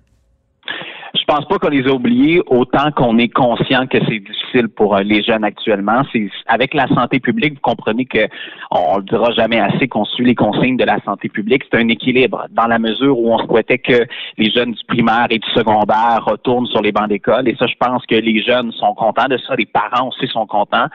Je 1.30 1.36
pense 1.36 1.46
pas 1.46 1.60
qu'on 1.60 1.70
les 1.70 1.88
a 1.88 1.94
oubliés 1.94 2.42
autant 2.48 2.92
qu'on 2.92 3.20
est 3.20 3.28
conscient 3.28 3.86
que 3.86 4.00
c'est 4.08 4.18
difficile 4.18 4.68
pour 4.68 4.96
euh, 4.96 5.04
les 5.04 5.22
jeunes 5.22 5.44
actuellement. 5.44 6.02
C'est 6.12 6.28
avec 6.48 6.74
la 6.74 6.88
santé 6.88 7.20
publique, 7.20 7.54
vous 7.54 7.60
comprenez 7.62 8.06
que 8.06 8.28
on 8.72 8.98
le 8.98 9.04
dira 9.04 9.32
jamais 9.34 9.60
assez 9.60 9.88
qu'on 9.88 10.06
suit 10.06 10.26
les 10.26 10.34
consignes 10.34 10.78
de 10.78 10.86
la 10.86 11.00
santé 11.06 11.30
publique. 11.30 11.66
C'est 11.72 11.78
un 11.78 11.88
équilibre 11.88 12.48
dans 12.50 12.66
la 12.66 12.80
mesure 12.80 13.20
où 13.20 13.32
on 13.32 13.38
souhaitait 13.46 13.78
que 13.78 14.08
les 14.40 14.50
jeunes 14.50 14.72
du 14.72 14.84
primaire 14.88 15.28
et 15.30 15.38
du 15.38 15.48
secondaire 15.52 16.26
retournent 16.26 16.66
sur 16.66 16.82
les 16.82 16.92
bancs 16.92 17.08
d'école. 17.10 17.48
Et 17.48 17.56
ça, 17.60 17.68
je 17.68 17.76
pense 17.80 18.04
que 18.08 18.16
les 18.16 18.42
jeunes 18.42 18.72
sont 18.72 18.96
contents 18.96 19.28
de 19.28 19.38
ça. 19.38 19.54
Les 19.56 19.68
parents 19.68 20.08
aussi 20.08 20.26
sont 20.30 20.48
contents. 20.48 20.88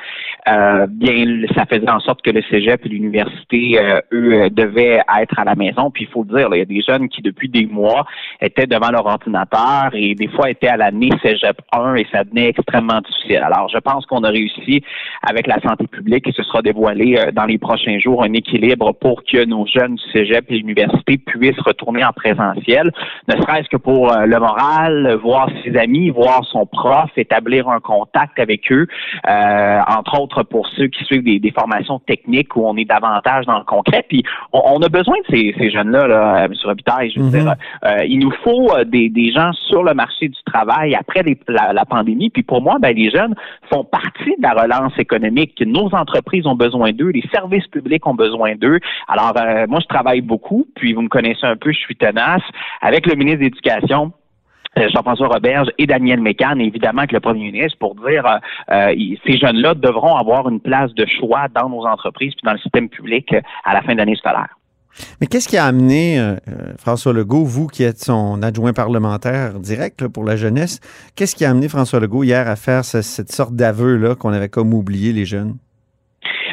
Euh, 0.48 0.88
bien, 0.88 1.46
ça 1.54 1.64
faisait 1.64 1.88
en 1.88 2.00
sorte 2.00 2.22
que 2.22 2.30
le 2.30 2.42
cégep 2.50 2.84
et 2.84 2.88
l'université, 2.88 3.78
euh, 3.78 4.00
eux, 4.12 4.50
devaient 4.50 5.00
être 5.20 5.38
à 5.38 5.44
la 5.44 5.54
maison. 5.54 5.92
Puis 5.92 6.08
il 6.08 6.10
faut 6.10 6.26
le 6.28 6.36
dire, 6.36 6.48
il 6.50 6.58
y 6.58 6.62
a 6.62 6.64
des 6.64 6.82
jeunes 6.82 7.08
qui 7.08 7.22
depuis 7.22 7.48
des 7.48 7.66
mois 7.66 8.04
étaient 8.40 8.66
devant 8.66 8.90
leur 8.90 9.06
ordinateur 9.06 9.90
et 9.92 10.16
des 10.16 10.23
fois 10.28 10.50
étaient 10.50 10.68
à 10.68 10.76
l'année 10.76 11.10
Cégep 11.22 11.56
1 11.72 11.94
et 11.96 12.06
ça 12.12 12.24
devenait 12.24 12.48
extrêmement 12.48 13.00
difficile. 13.00 13.42
Alors, 13.44 13.68
je 13.68 13.78
pense 13.78 14.06
qu'on 14.06 14.22
a 14.24 14.28
réussi 14.30 14.82
avec 15.22 15.46
la 15.46 15.60
santé 15.60 15.86
publique 15.86 16.26
et 16.28 16.32
ce 16.32 16.42
sera 16.42 16.62
dévoilé 16.62 17.16
euh, 17.18 17.32
dans 17.32 17.44
les 17.44 17.58
prochains 17.58 17.98
jours 17.98 18.22
un 18.22 18.32
équilibre 18.32 18.92
pour 18.92 19.22
que 19.24 19.44
nos 19.44 19.66
jeunes 19.66 19.96
du 19.96 20.02
Cégep 20.12 20.44
et 20.48 20.58
l'université 20.58 21.18
puissent 21.18 21.60
retourner 21.60 22.04
en 22.04 22.12
présentiel, 22.12 22.92
ne 23.28 23.40
serait-ce 23.40 23.68
que 23.68 23.76
pour 23.76 24.12
euh, 24.12 24.26
le 24.26 24.38
moral, 24.38 25.18
voir 25.22 25.48
ses 25.64 25.76
amis, 25.76 26.10
voir 26.10 26.44
son 26.44 26.66
prof, 26.66 27.10
établir 27.16 27.68
un 27.68 27.80
contact 27.80 28.38
avec 28.38 28.70
eux, 28.72 28.86
euh, 29.28 29.80
entre 29.86 30.20
autres 30.20 30.42
pour 30.42 30.68
ceux 30.68 30.88
qui 30.88 31.04
suivent 31.04 31.24
des, 31.24 31.38
des, 31.38 31.50
formations 31.50 31.98
techniques 32.00 32.56
où 32.56 32.66
on 32.66 32.76
est 32.76 32.84
davantage 32.84 33.46
dans 33.46 33.58
le 33.58 33.64
concret. 33.64 34.04
Puis, 34.08 34.24
on, 34.52 34.60
on 34.64 34.82
a 34.82 34.88
besoin 34.88 35.16
de 35.28 35.36
ces, 35.36 35.54
ces 35.58 35.70
jeunes-là, 35.70 36.06
là, 36.06 36.44
M. 36.44 36.52
Robitaille, 36.64 37.10
je 37.10 37.20
veux 37.20 37.26
Mhm. 37.26 37.30
dire, 37.30 37.54
euh, 37.84 38.04
il 38.06 38.18
nous 38.18 38.32
faut 38.42 38.70
des, 38.84 39.08
des 39.08 39.32
gens 39.32 39.52
sur 39.52 39.82
le 39.82 39.94
marché 39.94 40.13
du 40.20 40.42
travail 40.44 40.94
après 40.94 41.22
la, 41.48 41.84
pandémie. 41.84 42.30
Puis 42.30 42.42
pour 42.42 42.62
moi, 42.62 42.76
ben, 42.80 42.94
les 42.94 43.10
jeunes 43.10 43.34
font 43.72 43.84
partie 43.84 44.34
de 44.38 44.42
la 44.42 44.52
relance 44.52 44.98
économique. 44.98 45.60
Nos 45.66 45.94
entreprises 45.94 46.46
ont 46.46 46.54
besoin 46.54 46.92
d'eux, 46.92 47.10
les 47.10 47.24
services 47.32 47.66
publics 47.68 48.06
ont 48.06 48.14
besoin 48.14 48.54
d'eux. 48.54 48.80
Alors, 49.08 49.32
euh, 49.36 49.66
moi, 49.68 49.80
je 49.80 49.86
travaille 49.86 50.20
beaucoup, 50.20 50.66
puis 50.74 50.92
vous 50.92 51.02
me 51.02 51.08
connaissez 51.08 51.46
un 51.46 51.56
peu, 51.56 51.72
je 51.72 51.78
suis 51.78 51.96
tenace. 51.96 52.42
Avec 52.80 53.06
le 53.06 53.14
ministre 53.14 53.40
de 53.40 53.44
l'Éducation, 53.44 54.12
euh, 54.78 54.88
Jean-François 54.92 55.28
Roberge 55.28 55.68
et 55.78 55.86
Daniel 55.86 56.20
Mécan, 56.20 56.58
évidemment 56.58 57.00
avec 57.00 57.12
le 57.12 57.20
premier 57.20 57.52
ministre, 57.52 57.78
pour 57.78 57.94
dire 57.94 58.26
euh, 58.26 58.38
euh, 58.72 59.16
ces 59.24 59.38
jeunes-là 59.38 59.74
devront 59.74 60.16
avoir 60.16 60.48
une 60.48 60.60
place 60.60 60.92
de 60.94 61.06
choix 61.06 61.46
dans 61.54 61.68
nos 61.68 61.86
entreprises 61.86 62.34
puis 62.34 62.44
dans 62.44 62.52
le 62.52 62.58
système 62.58 62.88
public 62.88 63.34
à 63.64 63.74
la 63.74 63.82
fin 63.82 63.92
de 63.92 63.98
l'année 63.98 64.16
scolaire. 64.16 64.56
Mais 65.20 65.26
qu'est-ce 65.26 65.48
qui 65.48 65.56
a 65.56 65.64
amené 65.66 66.18
euh, 66.18 66.36
euh, 66.48 66.72
François 66.78 67.12
Legault, 67.12 67.44
vous 67.44 67.66
qui 67.66 67.82
êtes 67.82 68.02
son 68.02 68.42
adjoint 68.42 68.72
parlementaire 68.72 69.58
direct 69.60 70.06
pour 70.08 70.24
la 70.24 70.36
jeunesse, 70.36 70.80
qu'est-ce 71.16 71.34
qui 71.34 71.44
a 71.44 71.50
amené 71.50 71.68
François 71.68 72.00
Legault 72.00 72.22
hier 72.24 72.48
à 72.48 72.56
faire 72.56 72.84
ce- 72.84 73.02
cette 73.02 73.32
sorte 73.32 73.54
d'aveu-là 73.56 74.14
qu'on 74.14 74.32
avait 74.32 74.48
comme 74.48 74.72
oublié 74.74 75.12
les 75.12 75.24
jeunes? 75.26 75.56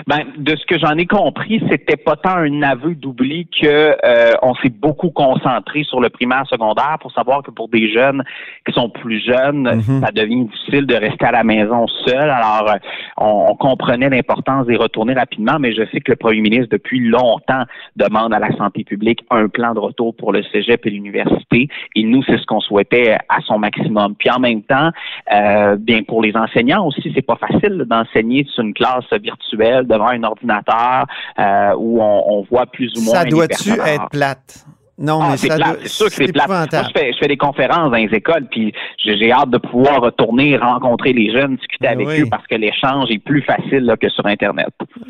Ben, 0.07 0.23
de 0.37 0.55
ce 0.55 0.65
que 0.65 0.79
j'en 0.79 0.97
ai 0.97 1.05
compris, 1.05 1.61
c'était 1.69 1.97
pas 1.97 2.15
tant 2.15 2.35
un 2.35 2.61
aveu 2.63 2.95
d'oubli 2.95 3.47
que 3.47 3.95
euh, 4.03 4.31
on 4.41 4.53
s'est 4.55 4.69
beaucoup 4.69 5.11
concentré 5.11 5.83
sur 5.83 5.99
le 5.99 6.09
primaire 6.09 6.45
secondaire 6.47 6.97
pour 7.01 7.11
savoir 7.11 7.43
que 7.43 7.51
pour 7.51 7.69
des 7.69 7.91
jeunes 7.91 8.23
qui 8.65 8.73
sont 8.73 8.89
plus 8.89 9.23
jeunes, 9.23 9.63
Mhm. 9.63 10.01
ça 10.01 10.11
devient 10.11 10.45
difficile 10.45 10.85
de 10.85 10.95
rester 10.95 11.25
à 11.25 11.31
la 11.31 11.43
maison 11.43 11.87
seul. 12.05 12.29
Alors, 12.29 12.69
euh, 12.69 12.77
on, 13.17 13.45
on 13.49 13.55
comprenait 13.55 14.09
l'importance 14.09 14.67
d'y 14.67 14.75
retourner 14.75 15.13
rapidement, 15.13 15.57
mais 15.59 15.73
je 15.73 15.83
sais 15.91 15.99
que 16.01 16.11
le 16.11 16.15
premier 16.15 16.41
ministre, 16.41 16.67
depuis 16.71 16.99
longtemps, 16.99 17.63
demande 17.95 18.33
à 18.33 18.39
la 18.39 18.55
santé 18.57 18.83
publique 18.83 19.23
un 19.29 19.47
plan 19.47 19.73
de 19.73 19.79
retour 19.79 20.15
pour 20.15 20.31
le 20.31 20.43
cégep 20.51 20.85
et 20.85 20.89
l'université. 20.89 21.67
Et 21.95 22.03
nous, 22.03 22.23
c'est 22.23 22.37
ce 22.37 22.45
qu'on 22.45 22.59
souhaitait 22.59 23.17
à 23.29 23.41
son 23.45 23.59
maximum. 23.59 24.15
Puis 24.15 24.29
en 24.29 24.39
même 24.39 24.61
temps, 24.63 24.89
euh, 25.33 25.75
bien 25.77 26.03
pour 26.03 26.21
les 26.21 26.35
enseignants 26.35 26.85
aussi, 26.85 27.11
c'est 27.15 27.25
pas 27.25 27.37
facile 27.37 27.85
d'enseigner 27.87 28.45
sur 28.49 28.63
une 28.63 28.73
classe 28.73 29.05
virtuelle 29.21 29.85
devant 29.91 30.07
un 30.07 30.23
ordinateur 30.23 31.05
euh, 31.39 31.73
où 31.77 32.01
on, 32.01 32.23
on 32.39 32.43
voit 32.49 32.65
plus 32.67 32.91
ou 32.97 33.01
moins. 33.01 33.15
Ça 33.15 33.25
doit-tu 33.25 33.71
être 33.71 34.09
plate? 34.09 34.65
Non, 34.97 35.19
Ah, 35.23 35.29
mais 35.31 35.37
c'est 35.37 35.47
c'est 35.81 35.87
sûr 35.87 36.05
que 36.07 36.13
c'est 36.13 36.31
plate. 36.31 36.47
Moi, 36.47 36.67
je 36.71 36.99
fais, 36.99 37.11
je 37.11 37.17
fais 37.17 37.27
des 37.27 37.37
conférences 37.37 37.89
dans 37.89 37.97
les 37.97 38.09
écoles, 38.13 38.45
puis 38.51 38.71
j'ai 39.03 39.31
hâte 39.31 39.49
de 39.49 39.57
pouvoir 39.57 39.99
retourner 39.99 40.57
rencontrer 40.57 41.11
les 41.11 41.31
jeunes, 41.31 41.55
discuter 41.55 41.87
Ah 41.87 41.93
avec 41.93 42.07
oui. 42.07 42.21
eux, 42.21 42.25
parce 42.29 42.45
que 42.45 42.53
l'échange 42.53 43.09
est 43.09 43.17
plus 43.17 43.41
facile 43.41 43.79
là, 43.85 43.97
que 43.97 44.09
sur 44.09 44.25
Internet. 44.27 44.67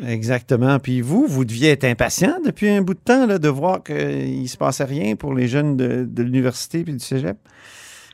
Exactement. 0.08 0.78
Puis 0.78 1.02
vous, 1.02 1.26
vous 1.26 1.44
deviez 1.44 1.70
être 1.72 1.84
impatient 1.84 2.36
depuis 2.42 2.70
un 2.70 2.80
bout 2.80 2.94
de 2.94 3.00
temps 3.00 3.26
là, 3.26 3.38
de 3.38 3.48
voir 3.48 3.82
qu'il 3.82 4.42
ne 4.42 4.46
se 4.46 4.56
passait 4.56 4.84
rien 4.84 5.14
pour 5.14 5.34
les 5.34 5.46
jeunes 5.46 5.76
de, 5.76 6.06
de 6.08 6.22
l'université 6.22 6.78
et 6.80 6.84
du 6.84 6.98
cégep? 6.98 7.36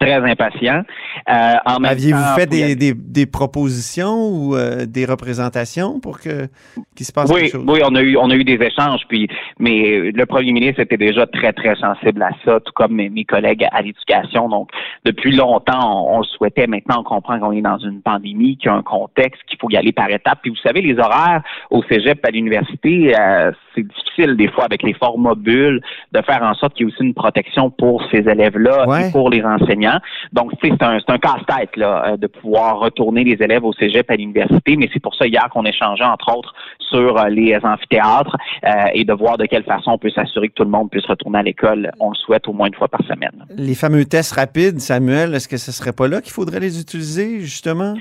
Très 0.01 0.15
impatient. 0.15 0.83
Euh, 1.29 1.55
Aviez-vous 1.85 2.23
fait 2.37 2.47
des, 2.47 2.77
des- 2.77 2.95
des 2.95 3.27
propositions 3.27 4.29
ou 4.29 4.55
euh, 4.55 4.87
des 4.87 5.05
représentations 5.05 5.99
pour 6.01 6.21
que 6.21 6.47
qu'il 6.95 7.05
se 7.07 7.13
passe 7.13 7.31
oui, 7.33 7.41
quelque 7.43 7.53
chose? 7.53 7.65
oui, 7.67 7.81
on 7.85 7.95
a 7.95 8.03
eu 8.03 8.17
on 8.17 8.31
a 8.31 8.35
eu 8.35 8.45
des 8.45 8.61
échanges, 8.65 9.03
puis 9.09 9.29
mais 9.59 10.13
le 10.13 10.27
premier 10.27 10.53
ministre 10.53 10.81
était 10.81 10.97
déjà 10.97 11.27
très 11.27 11.53
très 11.53 11.75
sensible 11.77 12.23
à 12.23 12.31
ça, 12.45 12.61
tout 12.61 12.73
comme 12.75 12.93
mes, 12.95 13.09
mes 13.09 13.25
collègues 13.25 13.67
à 13.73 13.83
l'éducation. 13.83 14.49
Donc 14.49 14.71
depuis 15.05 15.35
longtemps, 15.35 16.07
on, 16.07 16.17
on 16.17 16.19
le 16.21 16.25
souhaitait. 16.27 16.67
Maintenant, 16.69 17.01
on 17.01 17.05
comprend 17.05 17.39
qu'on 17.41 17.53
est 17.53 17.61
dans 17.63 17.79
une 17.79 18.01
pandémie, 18.01 18.57
qu'il 18.57 18.71
y 18.71 18.75
a 18.75 18.77
un 18.77 18.83
contexte, 18.83 19.43
qu'il 19.49 19.59
faut 19.59 19.71
y 19.71 19.77
aller 19.77 19.93
par 19.93 20.09
étapes. 20.11 20.39
Puis 20.43 20.51
vous 20.51 20.57
savez, 20.63 20.81
les 20.81 20.97
horaires 20.99 21.43
au 21.71 21.83
cégep 21.85 22.25
à 22.25 22.31
l'université, 22.31 23.15
euh, 23.19 23.51
c'est 23.75 23.87
difficile 23.87 24.37
des 24.37 24.49
fois 24.49 24.65
avec 24.65 24.83
les 24.83 24.95
formats 24.95 25.35
bulles 25.35 25.81
de 26.13 26.23
faire 26.23 26.43
en 26.43 26.55
sorte 26.55 26.75
qu'il 26.75 26.87
y 26.87 26.89
ait 26.89 26.93
aussi 26.93 27.03
une 27.05 27.15
protection 27.15 27.71
pour 27.71 28.05
ces 28.11 28.19
élèves-là 28.29 28.87
Ouais. 28.89 29.09
et 29.09 29.13
pour 29.13 29.29
les 29.31 29.43
enseignants. 29.43 29.88
Donc 30.33 30.53
c'est 30.63 30.83
un 30.83 31.19
casse-tête 31.19 31.71
euh, 31.79 32.17
de 32.17 32.27
pouvoir 32.27 32.81
retourner 32.81 33.25
les 33.25 33.43
élèves 33.43 33.65
au 33.65 33.73
cégep 33.73 34.11
à 34.11 34.17
l'université, 34.17 34.77
mais 34.77 34.89
c'est 34.93 35.01
pour 35.01 35.15
ça 35.15 35.27
hier 35.27 35.49
qu'on 35.51 35.65
échangeait 35.65 36.05
entre 36.05 36.37
autres 36.37 36.55
sur 36.79 37.19
euh, 37.19 37.29
les 37.29 37.59
amphithéâtres 37.63 38.37
euh, 38.65 38.69
et 38.95 39.05
de 39.05 39.13
voir 39.13 39.39
de 39.39 39.47
quelle 39.47 39.65
façon 39.65 39.93
on 39.93 39.99
peut 39.99 40.11
s'assurer 40.11 40.49
que 40.49 40.55
tout 40.55 40.65
le 40.65 40.71
monde 40.71 40.91
puisse 40.91 41.07
retourner 41.07 41.39
à 41.39 41.43
l'école. 41.43 41.91
On 42.01 42.11
le 42.11 42.17
souhaite 42.17 42.49
au 42.49 42.53
moins 42.53 42.69
une 42.69 42.75
fois 42.75 42.89
par 42.89 43.03
semaine. 43.03 43.45
Les 43.57 43.75
fameux 43.75 44.05
tests 44.05 44.33
rapides, 44.33 44.81
Samuel, 44.81 45.35
est-ce 45.35 45.49
que 45.49 45.57
ce 45.57 45.73
serait 45.73 45.93
pas 45.93 46.09
là 46.09 46.21
qu'il 46.21 46.33
faudrait 46.33 46.61
les 46.61 46.81
utiliser, 46.81 47.41
justement? 47.41 47.95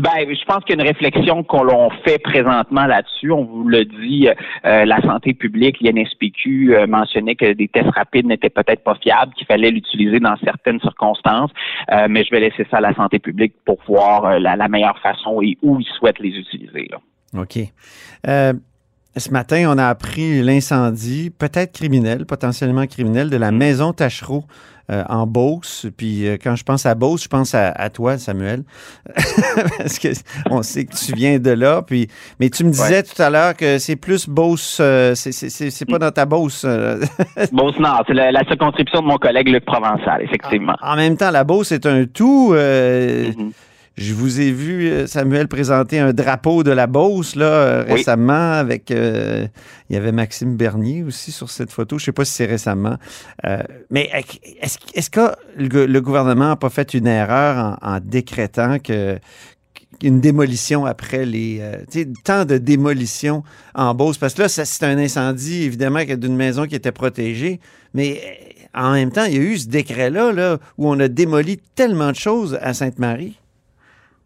Ben, 0.00 0.34
je 0.34 0.44
pense 0.46 0.64
qu'il 0.64 0.76
y 0.76 0.80
a 0.80 0.82
une 0.82 0.88
réflexion 0.88 1.42
qu'on 1.42 1.90
fait 2.06 2.18
présentement 2.18 2.86
là-dessus. 2.86 3.30
On 3.30 3.44
vous 3.44 3.68
le 3.68 3.84
dit, 3.84 4.28
euh, 4.64 4.86
la 4.86 4.98
santé 5.02 5.34
publique, 5.34 5.76
l'INSPQ 5.82 6.74
euh, 6.74 6.86
mentionnait 6.86 7.34
que 7.34 7.52
des 7.52 7.68
tests 7.68 7.90
rapides 7.90 8.24
n'étaient 8.24 8.48
peut-être 8.48 8.82
pas 8.82 8.94
fiables, 8.94 9.34
qu'il 9.34 9.46
fallait 9.46 9.70
l'utiliser 9.70 10.18
dans 10.18 10.36
certaines 10.42 10.80
circonstances. 10.80 11.50
Euh, 11.92 12.06
mais 12.08 12.24
je 12.24 12.30
vais 12.30 12.40
laisser 12.40 12.66
ça 12.70 12.78
à 12.78 12.80
la 12.80 12.94
santé 12.94 13.18
publique 13.18 13.52
pour 13.66 13.76
voir 13.86 14.40
la, 14.40 14.68
meilleure 14.68 14.98
façon 15.00 15.42
et 15.42 15.58
où 15.60 15.78
ils 15.78 15.86
souhaitent 15.98 16.20
les 16.20 16.30
utiliser. 16.30 16.88
OK. 17.36 17.58
Ce 19.16 19.30
matin, 19.30 19.64
on 19.68 19.76
a 19.78 19.88
appris 19.88 20.40
l'incendie, 20.42 21.30
peut-être 21.36 21.72
criminel, 21.72 22.26
potentiellement 22.26 22.86
criminel, 22.86 23.28
de 23.28 23.36
la 23.36 23.50
maison 23.50 23.92
Tachereau 23.92 24.44
euh, 24.90 25.02
en 25.08 25.26
Beauce. 25.26 25.86
Puis 25.96 26.28
euh, 26.28 26.36
quand 26.42 26.54
je 26.54 26.62
pense 26.62 26.86
à 26.86 26.94
Beauce, 26.94 27.24
je 27.24 27.28
pense 27.28 27.54
à, 27.54 27.70
à 27.72 27.90
toi, 27.90 28.18
Samuel. 28.18 28.62
Parce 29.78 29.98
que 29.98 30.08
on 30.48 30.62
sait 30.62 30.84
que 30.84 30.94
tu 30.94 31.12
viens 31.12 31.38
de 31.40 31.50
là. 31.50 31.82
Puis, 31.82 32.06
mais 32.38 32.50
tu 32.50 32.62
me 32.64 32.70
disais 32.70 33.02
tout 33.02 33.20
à 33.20 33.30
l'heure 33.30 33.56
que 33.56 33.78
c'est 33.78 33.96
plus 33.96 34.28
Beauce, 34.28 34.78
euh, 34.80 35.14
c'est- 35.16 35.32
c'est 35.32 35.50
c'est- 35.50 35.70
c'est 35.70 35.86
pas 35.86 35.98
dans 35.98 36.10
ta 36.12 36.24
Beauce. 36.24 36.62
euh. 36.64 37.00
Beauce 37.52 37.78
Nord, 37.80 38.04
c'est 38.06 38.14
la, 38.14 38.30
la 38.30 38.44
circonscription 38.44 39.00
de 39.02 39.06
mon 39.06 39.16
collègue 39.18 39.48
Luc 39.48 39.64
Provençal, 39.64 40.22
effectivement. 40.22 40.76
en 40.80 40.94
même 40.96 41.16
temps, 41.16 41.30
la 41.32 41.42
Beauce 41.44 41.72
est 41.72 41.84
un 41.86 42.04
tout. 42.06 42.52
euh, 42.54 43.30
Mhm. 43.36 43.50
Je 44.00 44.14
vous 44.14 44.40
ai 44.40 44.50
vu, 44.50 44.88
euh, 44.88 45.06
Samuel, 45.06 45.46
présenter 45.46 45.98
un 45.98 46.14
drapeau 46.14 46.62
de 46.62 46.70
la 46.70 46.86
Beauce 46.86 47.36
là, 47.36 47.44
euh, 47.44 47.84
Oui. 47.86 47.96
récemment 47.96 48.52
avec. 48.52 48.90
euh, 48.90 49.46
il 49.90 49.94
y 49.94 49.96
avait 49.98 50.10
Maxime 50.12 50.56
Bernier 50.56 51.02
aussi 51.02 51.32
sur 51.32 51.50
cette 51.50 51.70
photo. 51.70 51.98
Je 51.98 52.04
ne 52.04 52.06
sais 52.06 52.12
pas 52.12 52.24
si 52.24 52.32
c'est 52.32 52.46
récemment. 52.46 52.96
Euh, 53.44 53.62
mais 53.90 54.10
est-ce 54.94 55.10
que 55.10 55.32
le, 55.58 56.00
gouvernement 56.00 56.48
n'a 56.48 56.56
pas 56.56 56.70
fait 56.70 56.94
une 56.94 57.06
erreur 57.06 57.78
en, 57.82 57.96
en 57.96 58.00
décrétant 58.02 58.78
que 58.78 59.18
une 60.02 60.20
démolition 60.20 60.86
après 60.86 61.26
les 61.26 61.58
euh, 61.60 61.76
tu 61.90 62.00
sais, 62.00 62.08
tant 62.24 62.46
de 62.46 62.56
démolitions 62.56 63.42
en 63.74 63.94
Beauce? 63.94 64.16
Parce 64.16 64.32
que 64.32 64.42
là 64.42 64.48
c'est 64.48 64.82
un 64.84 64.96
incendie 64.96 65.64
évidemment 65.64 66.02
d'une 66.04 66.36
maison 66.36 66.66
qui 66.66 66.74
était 66.74 66.92
protégée 66.92 67.60
mais 67.92 68.18
euh, 68.74 68.80
en 68.82 68.92
même 68.92 69.12
temps 69.12 69.24
il 69.24 69.34
y 69.34 69.38
a 69.38 69.42
eu 69.42 69.58
ce 69.58 69.68
décret 69.68 70.08
là 70.08 70.32
là 70.32 70.56
où 70.78 70.88
on 70.88 70.98
a 71.00 71.08
démoli 71.08 71.58
tellement 71.74 72.12
de 72.12 72.16
choses 72.16 72.58
à 72.62 72.72
Sainte-Marie 72.72 73.36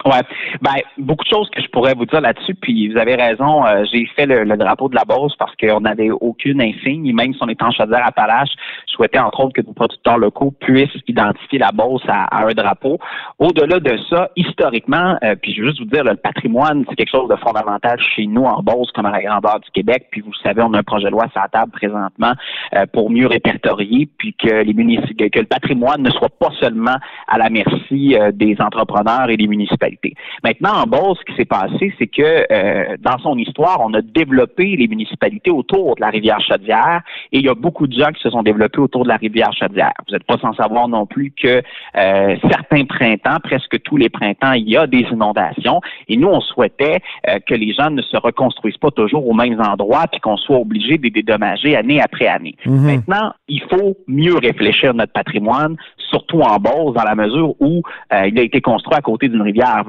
Ouais, 0.06 0.20
ben 0.60 0.74
beaucoup 0.98 1.24
de 1.24 1.30
choses 1.30 1.48
que 1.48 1.62
je 1.62 1.68
pourrais 1.68 1.94
vous 1.94 2.04
dire 2.04 2.20
là-dessus. 2.20 2.54
Puis 2.54 2.88
vous 2.92 2.98
avez 2.98 3.14
raison, 3.14 3.64
euh, 3.64 3.84
j'ai 3.90 4.04
fait 4.14 4.26
le, 4.26 4.44
le 4.44 4.56
drapeau 4.58 4.90
de 4.90 4.94
la 4.94 5.04
Beauce 5.06 5.34
parce 5.38 5.54
qu'on 5.56 5.80
n'avait 5.80 6.10
aucune 6.10 6.60
insigne. 6.60 7.10
Même 7.14 7.32
si 7.32 7.38
on 7.42 7.48
est 7.48 7.62
en 7.62 7.70
chaudière 7.70 8.06
Appalaches, 8.06 8.52
je 8.86 8.92
souhaitais 8.92 9.18
entre 9.18 9.40
autres 9.40 9.54
que 9.54 9.66
nos 9.66 9.72
producteurs 9.72 10.18
locaux 10.18 10.50
puissent 10.60 10.94
identifier 11.08 11.58
la 11.58 11.72
Beauce 11.72 12.02
à, 12.06 12.24
à 12.24 12.44
un 12.46 12.52
drapeau. 12.52 12.98
Au-delà 13.38 13.80
de 13.80 13.96
ça, 14.10 14.28
historiquement, 14.36 15.16
euh, 15.24 15.36
puis 15.40 15.54
je 15.54 15.62
veux 15.62 15.68
juste 15.68 15.80
vous 15.80 15.86
dire, 15.86 16.04
le 16.04 16.16
patrimoine, 16.16 16.84
c'est 16.90 16.96
quelque 16.96 17.10
chose 17.10 17.30
de 17.30 17.36
fondamental 17.36 17.98
chez 18.14 18.26
nous 18.26 18.44
en 18.44 18.62
Beauce 18.62 18.92
comme 18.92 19.06
à 19.06 19.10
la 19.10 19.22
grandeur 19.22 19.58
du 19.60 19.70
Québec. 19.70 20.08
Puis 20.10 20.20
vous 20.20 20.34
savez, 20.42 20.60
on 20.60 20.74
a 20.74 20.80
un 20.80 20.82
projet 20.82 21.06
de 21.06 21.12
loi 21.12 21.28
sur 21.32 21.40
la 21.40 21.48
table 21.48 21.72
présentement 21.72 22.32
euh, 22.74 22.84
pour 22.92 23.08
mieux 23.10 23.26
répertorier, 23.26 24.06
puis 24.18 24.34
que 24.34 24.52
les 24.54 24.74
munici- 24.74 25.16
que, 25.16 25.28
que 25.28 25.38
le 25.40 25.46
patrimoine 25.46 26.02
ne 26.02 26.10
soit 26.10 26.28
pas 26.38 26.50
seulement 26.60 26.96
à 27.26 27.38
la 27.38 27.48
merci 27.48 28.14
euh, 28.16 28.32
des 28.32 28.54
entrepreneurs 28.60 29.30
et 29.30 29.38
des 29.38 29.46
municipalités. 29.46 29.93
Maintenant, 30.42 30.82
en 30.82 30.86
Beauce, 30.86 31.18
ce 31.20 31.24
qui 31.24 31.36
s'est 31.36 31.44
passé, 31.44 31.92
c'est 31.98 32.06
que 32.06 32.46
euh, 32.50 32.96
dans 33.00 33.18
son 33.18 33.36
histoire, 33.38 33.80
on 33.80 33.92
a 33.94 34.02
développé 34.02 34.76
les 34.76 34.88
municipalités 34.88 35.50
autour 35.50 35.96
de 35.96 36.00
la 36.00 36.10
rivière 36.10 36.40
Chaudière 36.40 37.02
et 37.32 37.38
il 37.38 37.44
y 37.44 37.48
a 37.48 37.54
beaucoup 37.54 37.86
de 37.86 37.92
gens 37.92 38.10
qui 38.12 38.22
se 38.22 38.30
sont 38.30 38.42
développés 38.42 38.80
autour 38.80 39.04
de 39.04 39.08
la 39.08 39.16
rivière 39.16 39.52
Chaudière. 39.52 39.92
Vous 40.06 40.14
n'êtes 40.14 40.24
pas 40.24 40.38
sans 40.38 40.54
savoir 40.54 40.88
non 40.88 41.06
plus 41.06 41.32
que 41.32 41.62
euh, 41.96 42.36
certains 42.50 42.84
printemps, 42.84 43.38
presque 43.42 43.80
tous 43.82 43.96
les 43.96 44.08
printemps, 44.08 44.52
il 44.52 44.68
y 44.68 44.76
a 44.76 44.86
des 44.86 45.06
inondations 45.10 45.80
et 46.08 46.16
nous, 46.16 46.28
on 46.28 46.40
souhaitait 46.40 47.00
euh, 47.28 47.38
que 47.46 47.54
les 47.54 47.72
gens 47.72 47.90
ne 47.90 48.02
se 48.02 48.16
reconstruisent 48.16 48.78
pas 48.78 48.90
toujours 48.90 49.26
aux 49.26 49.34
mêmes 49.34 49.60
endroits 49.60 50.06
puis 50.10 50.20
qu'on 50.20 50.36
soit 50.36 50.58
obligé 50.58 50.98
de 50.98 51.04
les 51.04 51.10
dédommager 51.10 51.76
année 51.76 52.00
après 52.00 52.26
année. 52.26 52.56
Maintenant, 52.66 53.32
il 53.48 53.62
faut 53.70 53.96
mieux 54.06 54.36
réfléchir 54.36 54.94
notre 54.94 55.12
patrimoine, 55.12 55.76
surtout 56.10 56.40
en 56.40 56.56
Beauce, 56.58 56.94
dans 56.94 57.04
la 57.04 57.14
mesure 57.14 57.54
où 57.60 57.82
euh, 58.12 58.26
il 58.26 58.38
a 58.38 58.42
été 58.42 58.60
construit 58.60 58.96
à 58.96 59.00
côté 59.00 59.28
d'une 59.28 59.42
rivière, 59.42 59.83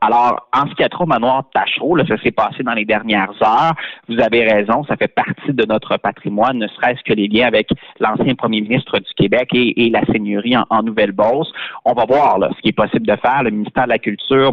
Alors, 0.00 0.48
en 0.52 0.68
ce 0.68 0.74
qui 0.74 0.82
a 0.82 0.88
trait 0.88 1.04
au 1.04 1.06
manoir 1.06 1.44
Tachereau, 1.52 1.96
là, 1.96 2.04
ça 2.06 2.16
s'est 2.22 2.30
passé 2.30 2.62
dans 2.62 2.74
les 2.74 2.84
dernières 2.84 3.32
heures. 3.42 3.74
Vous 4.08 4.18
avez 4.20 4.44
raison, 4.44 4.84
ça 4.84 4.96
fait 4.96 5.12
partie 5.12 5.52
de 5.52 5.64
notre 5.66 5.96
patrimoine, 5.96 6.58
ne 6.58 6.68
serait-ce 6.68 7.02
que 7.02 7.12
les 7.12 7.28
liens 7.28 7.46
avec 7.46 7.68
l'ancien 8.00 8.34
premier 8.34 8.60
ministre 8.60 8.98
du 8.98 9.12
Québec 9.16 9.48
et, 9.52 9.90
la 9.90 10.04
seigneurie 10.06 10.56
en, 10.56 10.82
Nouvelle-Beauce. 10.82 11.52
On 11.84 11.94
va 11.94 12.04
voir 12.04 12.38
ce 12.54 12.60
qui 12.60 12.68
est 12.68 12.72
possible 12.72 13.06
de 13.06 13.16
faire. 13.16 13.42
Le 13.42 13.50
ministère 13.50 13.84
de 13.84 13.90
la 13.90 13.98
Culture 13.98 14.52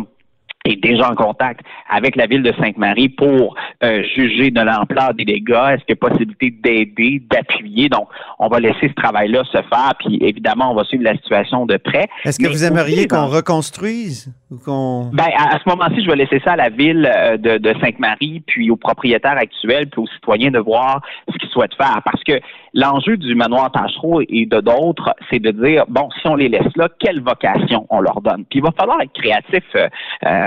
est 0.65 0.81
déjà 0.81 1.11
en 1.11 1.15
contact 1.15 1.61
avec 1.89 2.15
la 2.15 2.25
ville 2.25 2.41
de 2.41 2.53
Sainte-Marie 2.53 3.09
pour 3.09 3.55
euh, 3.83 4.01
juger 4.15 4.49
de 4.49 4.61
l'ampleur 4.61 5.13
des 5.13 5.25
dégâts. 5.25 5.73
Est-ce 5.73 5.83
qu'il 5.83 5.89
y 5.89 6.05
a 6.05 6.09
possibilité 6.09 6.51
d'aider, 6.51 7.21
d'appuyer? 7.29 7.89
Donc, 7.89 8.07
on 8.39 8.47
va 8.47 8.61
laisser 8.61 8.87
ce 8.87 8.93
travail-là 8.93 9.43
se 9.45 9.57
faire, 9.57 9.93
puis 9.99 10.17
évidemment, 10.21 10.71
on 10.71 10.75
va 10.75 10.85
suivre 10.85 11.03
la 11.03 11.15
situation 11.15 11.65
de 11.65 11.75
près. 11.75 12.07
est-ce 12.23 12.39
que 12.39 12.43
Mais 12.43 12.49
vous 12.49 12.63
aimeriez 12.63 13.07
qu'on 13.07 13.27
reconstruise 13.27 14.33
ou 14.51 14.57
qu'on 14.57 15.09
ben, 15.11 15.25
à, 15.37 15.55
à 15.55 15.59
ce 15.59 15.67
moment-ci, 15.67 16.01
je 16.03 16.09
vais 16.09 16.15
laisser 16.15 16.39
ça 16.45 16.53
à 16.53 16.55
la 16.55 16.69
ville 16.69 17.11
euh, 17.13 17.35
de, 17.37 17.57
de 17.57 17.73
Sainte-Marie, 17.81 18.41
puis 18.47 18.71
aux 18.71 18.77
propriétaires 18.77 19.37
actuels, 19.37 19.87
puis 19.89 20.01
aux 20.01 20.07
citoyens 20.07 20.51
de 20.51 20.59
voir 20.59 21.01
ce 21.29 21.37
qu'ils 21.39 21.49
souhaitent 21.49 21.75
faire. 21.75 21.99
Parce 22.05 22.23
que 22.23 22.39
l'enjeu 22.73 23.17
du 23.17 23.35
manoir 23.35 23.71
Tachereau 23.71 24.21
et 24.21 24.45
de 24.45 24.61
d'autres, 24.61 25.13
c'est 25.29 25.39
de 25.39 25.51
dire, 25.51 25.83
bon, 25.89 26.09
si 26.21 26.27
on 26.27 26.35
les 26.35 26.47
laisse 26.47 26.75
là, 26.75 26.87
quelle 26.99 27.21
vocation 27.21 27.85
on 27.89 27.99
leur 27.99 28.21
donne? 28.21 28.45
Puis 28.49 28.59
il 28.59 28.63
va 28.63 28.71
falloir 28.71 29.01
être 29.01 29.13
créatif, 29.13 29.63
euh, 29.75 29.87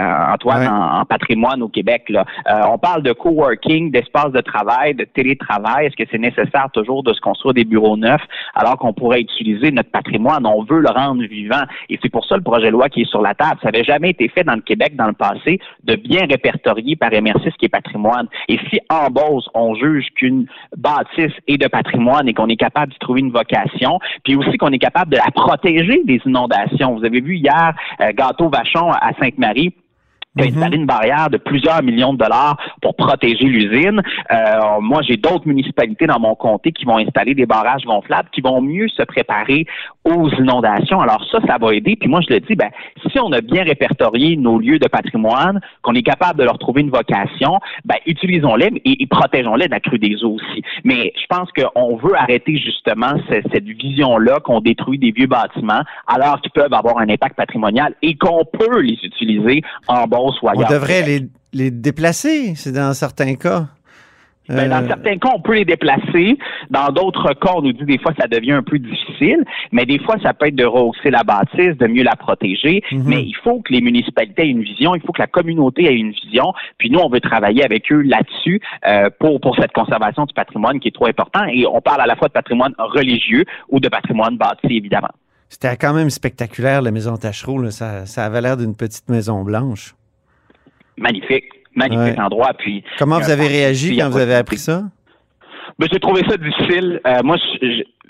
euh, 0.07 0.33
Antoine, 0.35 0.69
en, 0.69 1.01
en 1.01 1.05
patrimoine 1.05 1.63
au 1.63 1.69
Québec. 1.69 2.05
Là. 2.09 2.25
Euh, 2.49 2.63
on 2.71 2.79
parle 2.79 3.03
de 3.03 3.13
coworking, 3.13 3.91
d'espace 3.91 4.33
de 4.33 4.41
travail, 4.41 4.95
de 4.95 5.05
télétravail. 5.05 5.87
Est-ce 5.87 5.97
que 5.97 6.09
c'est 6.11 6.19
nécessaire 6.19 6.69
toujours 6.73 7.03
de 7.03 7.13
se 7.13 7.21
construire 7.21 7.55
des 7.55 7.65
bureaux 7.65 7.97
neufs 7.97 8.23
alors 8.55 8.77
qu'on 8.79 8.93
pourrait 8.93 9.21
utiliser 9.21 9.71
notre 9.71 9.91
patrimoine? 9.91 10.47
On 10.47 10.63
veut 10.65 10.81
le 10.81 10.91
rendre 10.91 11.23
vivant. 11.25 11.63
Et 11.89 11.99
c'est 12.03 12.11
pour 12.11 12.25
ça 12.25 12.37
le 12.37 12.43
projet 12.43 12.67
de 12.67 12.73
loi 12.73 12.89
qui 12.89 13.03
est 13.03 13.11
sur 13.11 13.23
la 13.23 13.35
table. 13.35 13.59
Ça 13.63 13.71
n'avait 13.71 13.85
jamais 13.85 14.11
été 14.11 14.29
fait 14.29 14.45
dans 14.45 14.55
le 14.55 14.61
Québec 14.61 14.97
dans 14.97 15.07
le 15.07 15.13
passé 15.13 15.61
de 15.85 15.97
bien 15.97 16.27
répertorier 16.29 16.97
par 16.97 17.11
MRC 17.11 17.51
ce 17.51 17.57
qui 17.59 17.67
est 17.67 17.69
patrimoine. 17.71 18.29
Et 18.49 18.59
si 18.71 18.81
en 18.91 19.11
Beauce, 19.11 19.49
on 19.55 19.75
juge 19.75 20.07
qu'une 20.15 20.47
bâtisse 20.77 21.33
est 21.47 21.59
de 21.59 21.69
patrimoine 21.69 22.29
et 22.29 22.35
qu'on 22.35 22.49
est 22.49 22.57
capable 22.57 22.93
d'y 22.93 22.99
trouver 22.99 23.21
une 23.21 23.33
vocation, 23.33 23.99
puis 24.25 24.37
aussi 24.37 24.57
qu'on 24.59 24.73
est 24.73 24.79
capable 24.79 25.13
de 25.13 25.17
la 25.17 25.31
protéger 25.35 26.03
des 26.05 26.21
inondations. 26.27 26.97
Vous 26.97 27.05
avez 27.05 27.21
vu 27.21 27.37
hier, 27.37 27.75
euh, 28.01 28.13
Gâteau 28.13 28.49
Vachon 28.49 28.91
à 28.91 29.13
Sainte-Marie, 29.21 29.75
qui 30.37 30.43
a 30.43 30.47
installé 30.47 30.77
une 30.77 30.87
barrière 30.87 31.31
de 31.31 31.37
plusieurs 31.39 31.83
millions 31.83 32.13
de 32.13 32.19
dollars 32.19 32.57
pour 32.83 32.95
protéger 32.97 33.45
l'usine. 33.45 34.03
Euh, 34.33 34.81
moi, 34.81 35.03
j'ai 35.03 35.17
d'autres 35.17 35.47
municipalités 35.47 36.07
dans 36.07 36.21
mon 36.21 36.35
comté 36.35 36.73
qui 36.73 36.85
vont 36.85 36.99
installer 36.99 37.35
des 37.35 37.47
barrages 37.47 37.85
gonflables, 37.85 38.29
qui 38.33 38.41
vont 38.41 38.61
mieux 38.61 38.89
se 38.89 39.03
préparer 39.03 39.67
aux 40.05 40.29
inondations. 40.31 41.01
Alors 41.01 41.25
ça, 41.31 41.39
ça 41.47 41.57
va 41.59 41.75
aider. 41.75 41.97
Puis 41.97 42.09
moi, 42.09 42.21
je 42.27 42.33
le 42.35 42.41
dis, 42.41 42.55
ben, 42.55 42.71
si 43.11 43.19
on 43.19 43.33
a 43.33 43.41
bien 43.41 43.65
répertorié 43.65 44.37
nos 44.37 44.59
lieux 44.59 44.79
de 44.79 44.89
patrimoine, 44.89 45.61
qu'on 45.83 45.95
est 45.95 46.03
capable 46.03 46.39
de 46.39 46.45
leur 46.45 46.59
trouver 46.59 46.83
une 46.83 46.91
vocation, 46.91 47.59
ben, 47.85 47.97
utilisons-les 48.07 48.71
et, 48.85 49.03
et 49.03 49.07
protégeons-les 49.07 49.67
de 49.67 49.71
la 49.71 49.81
crue 49.81 49.99
des 49.99 50.23
eaux 50.25 50.35
aussi. 50.37 50.63
Mais 50.85 51.13
je 51.17 51.27
pense 51.29 51.49
qu'on 51.53 51.97
veut 51.97 52.15
arrêter 52.17 52.57
justement 52.57 53.13
ce- 53.29 53.43
cette 53.53 53.65
vision-là 53.65 54.41
qu'on 54.41 54.61
détruit 54.61 54.99
des 54.99 55.11
vieux 55.11 55.27
bâtiments 55.27 55.83
alors 56.07 56.41
qu'ils 56.41 56.53
peuvent 56.53 56.73
avoir 56.73 56.99
un 56.99 57.09
impact 57.09 57.37
patrimonial 57.37 57.95
et 58.03 58.15
qu'on 58.17 58.45
peut 58.45 58.81
les 58.81 58.99
utiliser 59.03 59.63
en 59.89 60.07
On 60.43 60.69
devrait 60.73 61.03
les, 61.03 61.21
les 61.53 61.71
déplacer 61.71 62.55
c'est 62.57 62.73
dans 62.73 62.93
certains 62.95 63.35
cas 63.35 63.67
Ben, 64.49 64.69
dans 64.71 64.85
Euh, 64.85 64.87
certains 64.87 65.19
cas, 65.19 65.31
on 65.35 65.41
peut 65.41 65.55
les 65.57 65.65
déplacer. 65.65 66.39
Dans 66.71 66.91
d'autres 66.93 67.33
cas, 67.35 67.55
on 67.57 67.63
nous 67.63 67.73
dit 67.73 67.85
des 67.85 67.99
fois 67.99 68.13
ça 68.17 68.29
devient 68.29 68.53
un 68.53 68.63
peu 68.63 68.79
difficile. 68.79 69.45
Mais 69.73 69.85
des 69.87 69.99
fois, 69.99 70.17
ça 70.23 70.35
peut 70.35 70.47
être 70.47 70.55
de 70.55 70.65
rehausser 70.65 71.11
la 71.11 71.25
bâtisse, 71.25 71.77
de 71.77 71.87
mieux 71.89 72.05
la 72.05 72.15
protéger. 72.15 72.83
Mhm. 72.93 73.03
Mais 73.07 73.23
il 73.25 73.35
faut 73.43 73.61
que 73.63 73.73
les 73.73 73.81
municipalités 73.81 74.43
aient 74.43 74.51
une 74.51 74.63
vision. 74.63 74.95
Il 74.95 75.01
faut 75.03 75.13
que 75.13 75.21
la 75.21 75.27
communauté 75.27 75.87
ait 75.87 75.97
une 75.97 76.13
vision. 76.13 76.53
Puis 76.79 76.91
nous, 76.91 77.01
on 77.01 77.09
veut 77.09 77.21
travailler 77.21 77.65
avec 77.65 77.91
eux 77.91 78.03
là-dessus 78.03 78.61
euh, 78.87 79.11
pour, 79.19 79.41
pour 79.41 79.57
cette 79.57 79.73
conservation 79.73 80.27
du 80.27 80.35
patrimoine 80.35 80.79
qui 80.79 80.89
est 80.89 80.95
trop 80.95 81.07
important. 81.07 81.45
Et 81.53 81.67
on 81.67 81.81
parle 81.81 82.03
à 82.03 82.07
la 82.07 82.15
fois 82.15 82.29
de 82.29 82.33
patrimoine 82.33 82.73
religieux 82.79 83.45
ou 83.69 83.81
de 83.81 83.89
patrimoine 83.89 84.37
bâti, 84.37 84.69
évidemment. 84.77 85.11
C'était 85.49 85.77
quand 85.77 85.93
même 85.93 86.11
spectaculaire, 86.11 86.83
la 86.83 86.93
maison 86.93 87.17
Tachereau. 87.17 87.59
là. 87.61 87.71
Ça, 87.73 88.07
ça 88.07 88.25
avait 88.25 88.41
l'air 88.41 88.57
d'une 88.57 88.77
petite 88.77 89.09
maison 89.09 89.43
blanche. 89.43 89.95
Magnifique. 90.97 91.45
Magnifique 91.75 92.17
Ouais. 92.17 92.21
endroit. 92.21 92.53
Puis, 92.55 92.83
Comment 92.99 93.19
vous 93.19 93.31
avez 93.31 93.47
réagi 93.49 93.89
puis, 93.89 93.99
quand 93.99 94.09
vous 94.09 94.19
avez 94.19 94.35
appris 94.35 94.57
ça? 94.57 94.85
Ben, 95.79 95.89
j'ai 95.93 96.01
trouvé 96.01 96.23
ça 96.27 96.37
difficile. 96.39 97.01
Euh, 97.07 97.21
moi, 97.23 97.37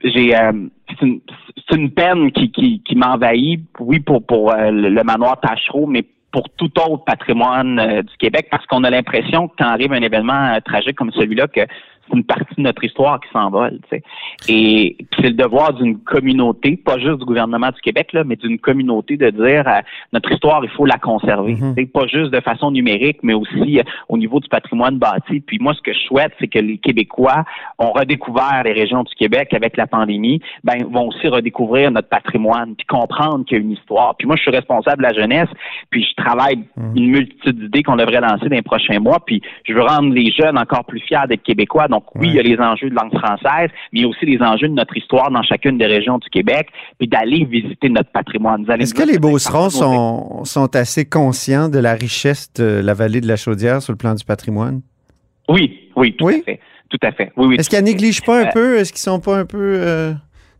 j'ai 0.05 0.37
euh, 0.37 0.53
c'est 1.01 1.77
une, 1.77 1.91
peine 1.91 2.31
qui, 2.33 2.51
qui, 2.53 2.81
qui 2.85 2.95
m'envahit, 2.95 3.65
oui, 3.81 4.01
pour, 4.01 4.25
pour 4.25 4.53
euh, 4.53 4.71
le, 4.71 5.03
manoir 5.03 5.41
Tachereau, 5.41 5.87
mais 5.87 6.05
pour 6.31 6.49
tout 6.51 6.71
autre 6.79 7.05
patrimoine 7.05 7.79
euh, 7.79 8.03
du 8.03 8.17
Québec, 8.19 8.49
parce 8.51 8.65
qu'on 8.67 8.85
a 8.85 8.91
l'impression 8.91 9.49
que 9.49 9.55
quand 9.59 9.67
arrive 9.67 9.93
un 9.93 10.03
événement 10.03 10.55
euh, 10.55 10.61
tragique 10.65 10.97
comme 10.97 11.11
celui-là, 11.13 11.49
que 11.49 11.63
c'est 12.09 12.17
une 12.17 12.25
partie 12.25 12.55
de 12.57 12.63
notre 12.63 12.83
histoire 12.85 13.21
qui 13.21 13.29
s'envole. 13.33 13.79
tu 13.89 13.97
sais. 13.97 14.03
Et 14.49 14.97
c'est 15.17 15.31
le 15.31 15.35
devoir 15.35 15.73
d'une 15.75 15.99
communauté, 15.99 16.77
pas 16.77 16.99
juste 16.99 17.19
du 17.19 17.25
gouvernement 17.25 17.69
du 17.69 17.81
Québec, 17.81 18.13
là, 18.13 18.25
mais 18.25 18.37
d'une 18.37 18.59
communauté 18.59 19.17
de 19.17 19.31
dire 19.31 19.65
euh, 19.67 19.81
notre 20.13 20.33
histoire, 20.33 20.65
il 20.65 20.71
faut 20.71 20.87
la 20.87 20.99
conserver. 20.99 21.57
Tu 21.57 21.83
sais, 21.83 21.87
Pas 21.87 22.07
juste 22.07 22.31
de 22.31 22.41
façon 22.41 22.71
numérique, 22.71 23.19
mais 23.23 23.35
aussi 23.35 23.79
euh, 23.79 23.83
au 24.09 24.19
niveau 24.19 24.41
du 24.41 24.49
patrimoine 24.49 24.99
bâti. 24.99 25.41
Puis 25.41 25.59
moi, 25.59 25.75
ce 25.75 25.83
que 25.83 25.93
je 25.93 26.01
souhaite, 26.01 26.33
c'est 26.39 26.49
que 26.49 26.59
les 26.59 26.79
Québécois 26.79 27.45
ont 27.79 27.93
redécouvert 27.93 28.63
les 28.65 28.73
régions 28.73 29.03
du 29.03 29.15
Québec 29.15 29.53
avec 29.55 29.77
la 29.77 29.87
pandémie, 29.87 30.41
ben 30.65 30.85
vont 30.91 31.09
aussi 31.09 31.29
redécouvrir 31.29 31.91
notre 31.91 32.09
patrimoine, 32.09 32.75
puis 32.77 32.87
comprendre 32.87 33.45
qu'il 33.45 33.59
y 33.59 33.61
a 33.61 33.65
une 33.65 33.73
histoire. 33.73 34.15
Puis 34.17 34.27
moi, 34.27 34.37
je 34.37 34.43
suis 34.43 34.51
responsable 34.51 34.99
de 34.99 35.03
la 35.03 35.13
jeunesse, 35.13 35.49
puis 35.91 36.05
je 36.05 36.23
travaille 36.23 36.65
une 36.95 37.09
multitude 37.09 37.59
d'idées 37.59 37.83
qu'on 37.83 37.97
devrait 37.97 38.21
lancer 38.21 38.49
dans 38.49 38.57
les 38.57 38.63
prochains 38.63 38.99
mois, 38.99 39.19
puis 39.25 39.41
je 39.65 39.73
veux 39.73 39.83
rendre 39.83 40.13
les 40.13 40.31
jeunes 40.33 40.59
encore 40.59 40.85
plus 40.85 41.01
fiers 41.01 41.27
d'être 41.29 41.43
québécois. 41.43 41.89
Donc 41.89 41.96
oui, 42.15 42.29
il 42.29 42.35
y 42.35 42.39
a 42.39 42.43
les 42.43 42.59
enjeux 42.59 42.91
de 42.91 42.95
langue 42.95 43.17
française, 43.19 43.71
mais 43.93 44.01
il 44.01 44.03
y 44.03 44.05
a 44.05 44.09
aussi 44.09 44.27
les 44.27 44.41
enjeux 44.41 44.69
de 44.69 44.75
notre 44.75 44.97
histoire 44.97 45.31
dans 45.31 45.43
chacune 45.43 45.79
des 45.79 45.87
régions 45.87 46.19
du 46.19 46.29
Québec, 46.29 46.69
puis 46.99 47.09
d'aller 47.09 47.45
visiter 47.45 47.89
notre 47.89 48.11
patrimoine. 48.11 48.65
Est-ce 48.79 48.95
que 48.95 49.03
les 49.03 49.19
Beaucerons 49.19 49.71
sont, 49.71 50.45
sont 50.45 50.75
assez 50.77 51.05
conscients 51.05 51.69
de 51.69 51.79
la 51.79 51.95
richesse 51.95 52.53
de 52.55 52.81
la 52.83 52.95
vallée 52.95 53.21
de 53.21 53.29
la 53.29 53.37
Chaudière 53.37 53.83
sur 53.83 53.93
le 53.93 53.99
plan 53.99 54.15
du 54.15 54.25
patrimoine? 54.25 54.83
Oui, 55.49 55.91
oui, 55.97 56.15
tout 56.17 56.29
à 56.29 56.33
fait. 56.33 56.61
Tout 56.89 56.99
à 57.03 57.13
fait. 57.13 57.33
Oui, 57.37 57.47
oui. 57.49 57.57
Est-ce 57.59 57.69
qu'ils 57.69 57.81
négligent 57.81 58.23
pas 58.23 58.43
un 58.43 58.47
peu? 58.47 58.79
Est-ce 58.79 58.93
qu'ils 58.93 59.03
sont 59.03 59.21
pas 59.21 59.39
un 59.39 59.45
peu 59.45 59.59
euh, 59.59 60.13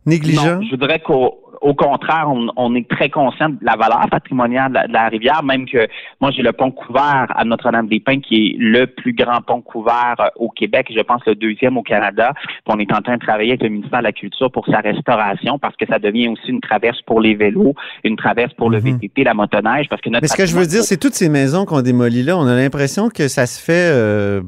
Négligent? 0.07 0.55
Non, 0.55 0.61
je 0.63 0.71
voudrais 0.71 0.99
qu'au 0.99 1.47
au 1.61 1.73
contraire, 1.73 2.27
on, 2.55 2.75
est 2.75 2.87
très 2.87 3.09
conscient 3.09 3.49
de 3.49 3.57
la 3.61 3.75
valeur 3.75 4.07
patrimoniale 4.09 4.71
de 4.87 4.93
la, 4.93 5.07
rivière, 5.07 5.43
même 5.43 5.65
que 5.65 5.87
moi, 6.21 6.31
j'ai 6.31 6.41
le 6.41 6.53
pont 6.53 6.71
couvert 6.71 7.27
à 7.35 7.43
Notre-Dame-des-Pins, 7.45 8.19
qui 8.19 8.35
est 8.35 8.55
le 8.57 8.85
plus 8.85 9.13
grand 9.13 9.41
pont 9.41 9.61
couvert 9.61 10.15
euh, 10.19 10.27
au 10.35 10.49
Québec, 10.49 10.87
je 10.95 11.01
pense 11.01 11.21
le 11.25 11.35
deuxième 11.35 11.77
au 11.77 11.83
Canada. 11.83 12.33
on 12.67 12.79
est 12.79 12.91
en 12.93 13.01
train 13.01 13.15
de 13.15 13.21
travailler 13.21 13.51
avec 13.51 13.63
le 13.63 13.69
ministère 13.69 13.99
de 13.99 14.03
la 14.03 14.11
Culture 14.11 14.51
pour 14.51 14.65
sa 14.67 14.79
restauration, 14.79 15.59
parce 15.59 15.75
que 15.75 15.85
ça 15.87 15.99
devient 15.99 16.27
aussi 16.29 16.47
une 16.47 16.61
traverse 16.61 17.01
pour 17.03 17.21
les 17.21 17.35
vélos, 17.35 17.73
une 18.03 18.17
traverse 18.17 18.53
pour 18.53 18.69
le 18.69 18.79
mhm. 18.79 18.99
VTT, 18.99 19.23
la 19.23 19.33
motoneige, 19.33 19.87
parce 19.89 20.01
que 20.01 20.09
notre 20.09 20.21
Mais 20.21 20.27
ce 20.27 20.37
que 20.37 20.45
je 20.45 20.55
veux 20.55 20.67
dire, 20.67 20.83
c'est 20.83 20.97
toutes 20.97 21.15
ces 21.15 21.29
maisons 21.29 21.65
qu'on 21.65 21.81
démolit 21.81 22.23
là, 22.23 22.37
on 22.37 22.47
a 22.47 22.55
l'impression 22.55 23.09
que 23.09 23.27
ça 23.27 23.45
se 23.45 23.61
fait 23.61 23.91
euh, 23.91 24.41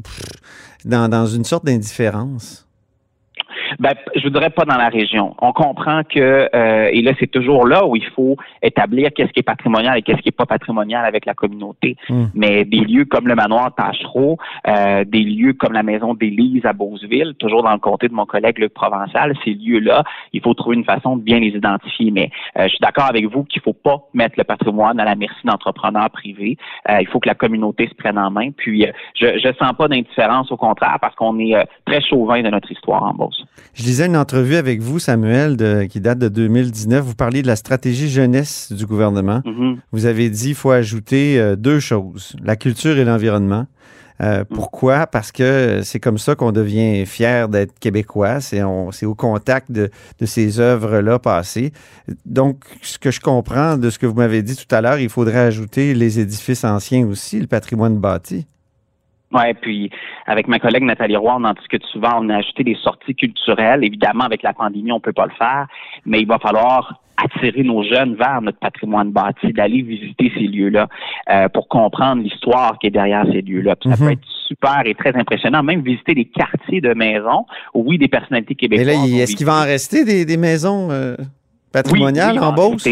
dans, 0.85 1.09
dans 1.09 1.25
une 1.25 1.43
sorte 1.43 1.65
d'indifférence. 1.65 2.68
Ben, 3.79 3.93
je 4.15 4.23
voudrais 4.23 4.49
pas 4.49 4.65
dans 4.65 4.77
la 4.77 4.89
région. 4.89 5.35
On 5.41 5.51
comprend 5.51 6.03
que, 6.03 6.49
euh, 6.53 6.89
et 6.91 7.01
là, 7.01 7.11
c'est 7.19 7.29
toujours 7.31 7.67
là 7.67 7.85
où 7.85 7.95
il 7.95 8.05
faut 8.05 8.37
établir 8.61 9.09
qu'est-ce 9.15 9.31
qui 9.31 9.39
est 9.39 9.43
patrimonial 9.43 9.97
et 9.97 10.01
qu'est-ce 10.01 10.21
qui 10.21 10.29
est 10.29 10.37
pas 10.37 10.45
patrimonial 10.45 11.05
avec 11.05 11.25
la 11.25 11.33
communauté. 11.33 11.95
Hmm. 12.09 12.25
Mais 12.33 12.65
des 12.65 12.81
lieux 12.81 13.05
comme 13.05 13.27
le 13.27 13.35
manoir 13.35 13.73
Tachereau, 13.75 14.37
euh, 14.67 15.03
des 15.05 15.21
lieux 15.21 15.53
comme 15.53 15.73
la 15.73 15.83
maison 15.83 16.13
d'Élise 16.13 16.65
à 16.65 16.73
Beauceville, 16.73 17.33
toujours 17.39 17.63
dans 17.63 17.73
le 17.73 17.79
comté 17.79 18.07
de 18.07 18.13
mon 18.13 18.25
collègue 18.25 18.59
Luc 18.59 18.73
Provençal, 18.73 19.33
ces 19.43 19.53
lieux-là, 19.53 20.03
il 20.33 20.41
faut 20.41 20.53
trouver 20.53 20.75
une 20.75 20.85
façon 20.85 21.17
de 21.17 21.21
bien 21.21 21.39
les 21.39 21.49
identifier. 21.49 22.11
Mais 22.11 22.29
euh, 22.57 22.63
je 22.63 22.69
suis 22.69 22.79
d'accord 22.81 23.05
avec 23.05 23.25
vous 23.25 23.43
qu'il 23.43 23.61
faut 23.61 23.73
pas 23.73 24.01
mettre 24.13 24.35
le 24.37 24.43
patrimoine 24.43 24.99
à 24.99 25.05
la 25.05 25.15
merci 25.15 25.39
d'entrepreneurs 25.45 26.09
privés. 26.09 26.57
il 26.89 27.07
faut 27.07 27.19
que 27.19 27.27
la 27.29 27.35
communauté 27.35 27.87
se 27.87 27.95
prenne 27.95 28.17
en 28.17 28.31
main. 28.31 28.51
Puis, 28.51 28.85
je, 29.15 29.37
je 29.37 29.53
sens 29.53 29.73
pas 29.77 29.87
d'indifférence, 29.87 30.51
au 30.51 30.57
contraire, 30.57 30.97
parce 31.01 31.15
qu'on 31.15 31.39
est 31.39 31.55
très 31.85 32.01
chauvin 32.01 32.41
de 32.41 32.49
notre 32.49 32.71
histoire 32.71 33.03
en 33.03 33.13
Beauce. 33.13 33.43
Je 33.73 33.83
lisais 33.83 34.07
une 34.07 34.17
entrevue 34.17 34.55
avec 34.55 34.81
vous, 34.81 34.99
Samuel, 34.99 35.87
qui 35.89 36.01
date 36.01 36.19
de 36.19 36.27
2019. 36.27 37.03
Vous 37.03 37.15
parliez 37.15 37.41
de 37.41 37.47
la 37.47 37.55
stratégie 37.55 38.09
jeunesse 38.09 38.71
du 38.71 38.85
gouvernement. 38.85 39.41
Mm-hmm. 39.45 39.77
Vous 39.91 40.05
avez 40.05 40.29
dit 40.29 40.47
qu'il 40.47 40.55
faut 40.55 40.71
ajouter 40.71 41.39
euh, 41.39 41.55
deux 41.55 41.79
choses, 41.79 42.35
la 42.43 42.55
culture 42.55 42.97
et 42.97 43.05
l'environnement. 43.05 43.67
Euh, 44.21 44.41
mm. 44.41 44.45
pourquoi? 44.53 45.07
Parce 45.07 45.31
que 45.31 45.81
c'est 45.83 45.99
comme 45.99 46.17
ça 46.17 46.35
qu'on 46.35 46.51
devient 46.51 47.05
fier 47.05 47.47
d'être 47.47 47.77
québécois. 47.79 48.41
C'est 48.41 48.61
au 48.63 49.15
contact 49.15 49.71
de, 49.71 49.89
de 50.19 50.25
ces 50.25 50.59
œuvres-là 50.59 51.19
passées. 51.19 51.71
Donc, 52.25 52.63
ce 52.81 52.97
que 52.97 53.11
je 53.11 53.21
comprends 53.21 53.77
de 53.77 53.89
ce 53.89 53.99
que 53.99 54.05
vous 54.05 54.15
m'avez 54.15 54.41
dit 54.41 54.55
tout 54.55 54.73
à 54.75 54.81
l'heure, 54.81 54.99
il 54.99 55.09
faudrait 55.09 55.39
ajouter 55.39 55.93
les 55.93 56.19
édifices 56.19 56.63
anciens 56.63 57.07
aussi, 57.07 57.39
le 57.39 57.47
patrimoine 57.47 57.97
bâti. 57.97 58.45
Oui, 59.31 59.53
puis 59.61 59.91
avec 60.25 60.47
ma 60.47 60.59
collègue 60.59 60.83
Nathalie 60.83 61.15
Roy, 61.15 61.35
on 61.37 61.43
en 61.43 61.53
discute 61.53 61.85
souvent. 61.85 62.19
On 62.21 62.29
a 62.29 62.37
ajouté 62.37 62.63
des 62.63 62.75
sorties 62.75 63.13
culturelles. 63.13 63.83
Évidemment, 63.83 64.23
avec 64.23 64.41
la 64.41 64.53
pandémie, 64.53 64.91
on 64.91 64.99
peut 64.99 65.13
pas 65.13 65.25
le 65.25 65.33
faire, 65.37 65.67
mais 66.05 66.21
il 66.21 66.27
va 66.27 66.39
falloir 66.39 66.99
attirer 67.23 67.63
nos 67.63 67.83
jeunes 67.83 68.15
vers 68.15 68.41
notre 68.41 68.59
patrimoine 68.59 69.11
bâti, 69.11 69.51
d'aller 69.53 69.81
visiter 69.81 70.31
ces 70.33 70.47
lieux-là 70.47 70.87
euh, 71.29 71.49
pour 71.49 71.67
comprendre 71.67 72.23
l'histoire 72.23 72.77
qui 72.79 72.87
est 72.87 72.91
derrière 72.91 73.25
ces 73.25 73.41
lieux-là. 73.41 73.75
Ça 73.83 73.97
peut 73.97 74.05
mhm. 74.05 74.11
être 74.11 74.25
super 74.47 74.81
et 74.85 74.95
très 74.95 75.15
impressionnant. 75.15 75.61
Même 75.61 75.81
visiter 75.81 76.15
des 76.15 76.25
quartiers 76.25 76.81
de 76.81 76.93
maisons, 76.93 77.45
oui, 77.73 77.97
des 77.97 78.07
personnalités 78.07 78.55
québécoises. 78.55 78.87
Mais 78.87 78.93
là, 78.93 79.23
est-ce 79.23 79.35
qu'il 79.35 79.45
va 79.45 79.61
en 79.61 79.65
rester 79.65 80.25
des, 80.25 80.37
maisons 80.37 80.89
euh, 80.91 81.15
patrimoniales 81.71 82.39
en 82.39 82.53
Beauce? 82.53 82.87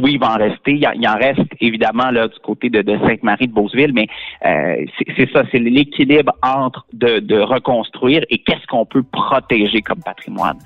Oui, 0.00 0.12
il 0.14 0.18
va 0.18 0.32
en 0.32 0.38
rester. 0.38 0.72
Il, 0.72 1.08
en 1.08 1.18
reste 1.18 1.40
évidemment 1.60 2.10
là 2.10 2.28
du 2.28 2.38
côté 2.40 2.70
de, 2.70 2.82
Sainte-Marie 3.06 3.48
de 3.48 3.52
Beauceville, 3.52 3.92
mais 3.92 4.08
euh, 4.46 4.84
c'est 5.16 5.30
ça, 5.32 5.42
c'est 5.52 5.58
l'équilibre 5.58 6.32
entre 6.42 6.86
de, 6.92 7.40
reconstruire 7.40 8.22
et 8.30 8.38
qu'est-ce 8.38 8.66
qu'on 8.68 8.86
peut 8.86 9.02
protéger 9.02 9.82
comme 9.82 10.00
patrimoine. 10.02 10.56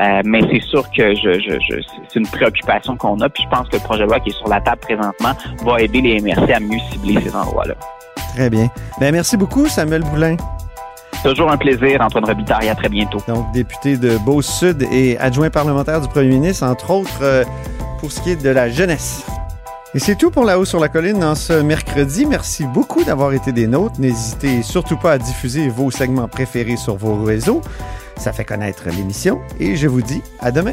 Euh, 0.00 0.22
mais 0.24 0.40
c'est 0.50 0.62
sûr 0.62 0.82
que 0.96 1.14
je, 1.14 1.38
je, 1.38 1.80
c'est 2.08 2.18
une 2.18 2.26
préoccupation 2.26 2.96
qu'on 2.96 3.20
a, 3.20 3.28
puis 3.28 3.44
je 3.44 3.48
pense 3.56 3.68
que 3.68 3.76
le 3.76 3.82
projet 3.82 4.02
de 4.02 4.08
loi 4.08 4.18
qui 4.20 4.30
est 4.30 4.38
sur 4.38 4.48
la 4.48 4.60
table 4.60 4.80
présentement 4.80 5.32
va 5.64 5.80
aider 5.80 6.00
les 6.00 6.20
MRC 6.20 6.50
à 6.50 6.60
mieux 6.60 6.78
cibler 6.90 7.20
ces 7.20 7.34
endroits-là. 7.36 7.74
Très 8.34 8.50
bien. 8.50 8.68
Ben, 8.98 9.12
merci 9.12 9.36
beaucoup, 9.36 9.66
Samuel 9.66 10.02
Boulin. 10.02 10.36
Toujours 11.22 11.52
un 11.52 11.56
plaisir, 11.56 12.00
Antoine 12.00 12.24
Robitaille. 12.24 12.68
À 12.68 12.74
très 12.74 12.88
bientôt. 12.88 13.18
Donc, 13.28 13.52
député 13.52 13.96
de 13.96 14.18
Beauce-Sud 14.18 14.82
et 14.90 15.16
adjoint 15.18 15.50
parlementaire 15.50 16.00
du 16.00 16.08
premier 16.08 16.28
ministre, 16.28 16.66
entre 16.66 16.90
autres. 16.90 17.20
Euh, 17.22 17.44
pour 18.02 18.10
ce 18.10 18.20
qui 18.20 18.30
est 18.30 18.36
de 18.36 18.48
la 18.50 18.68
jeunesse. 18.68 19.22
Et 19.94 20.00
c'est 20.00 20.16
tout 20.16 20.32
pour 20.32 20.44
La 20.44 20.58
Haut 20.58 20.64
sur 20.64 20.80
la 20.80 20.88
Colline 20.88 21.22
en 21.22 21.36
ce 21.36 21.52
mercredi. 21.52 22.26
Merci 22.26 22.64
beaucoup 22.64 23.04
d'avoir 23.04 23.32
été 23.32 23.52
des 23.52 23.68
nôtres. 23.68 24.00
N'hésitez 24.00 24.62
surtout 24.62 24.96
pas 24.96 25.12
à 25.12 25.18
diffuser 25.18 25.68
vos 25.68 25.92
segments 25.92 26.26
préférés 26.26 26.76
sur 26.76 26.96
vos 26.96 27.22
réseaux. 27.22 27.62
Ça 28.16 28.32
fait 28.32 28.44
connaître 28.44 28.88
l'émission 28.88 29.40
et 29.60 29.76
je 29.76 29.86
vous 29.86 30.02
dis 30.02 30.20
à 30.40 30.50
demain. 30.50 30.72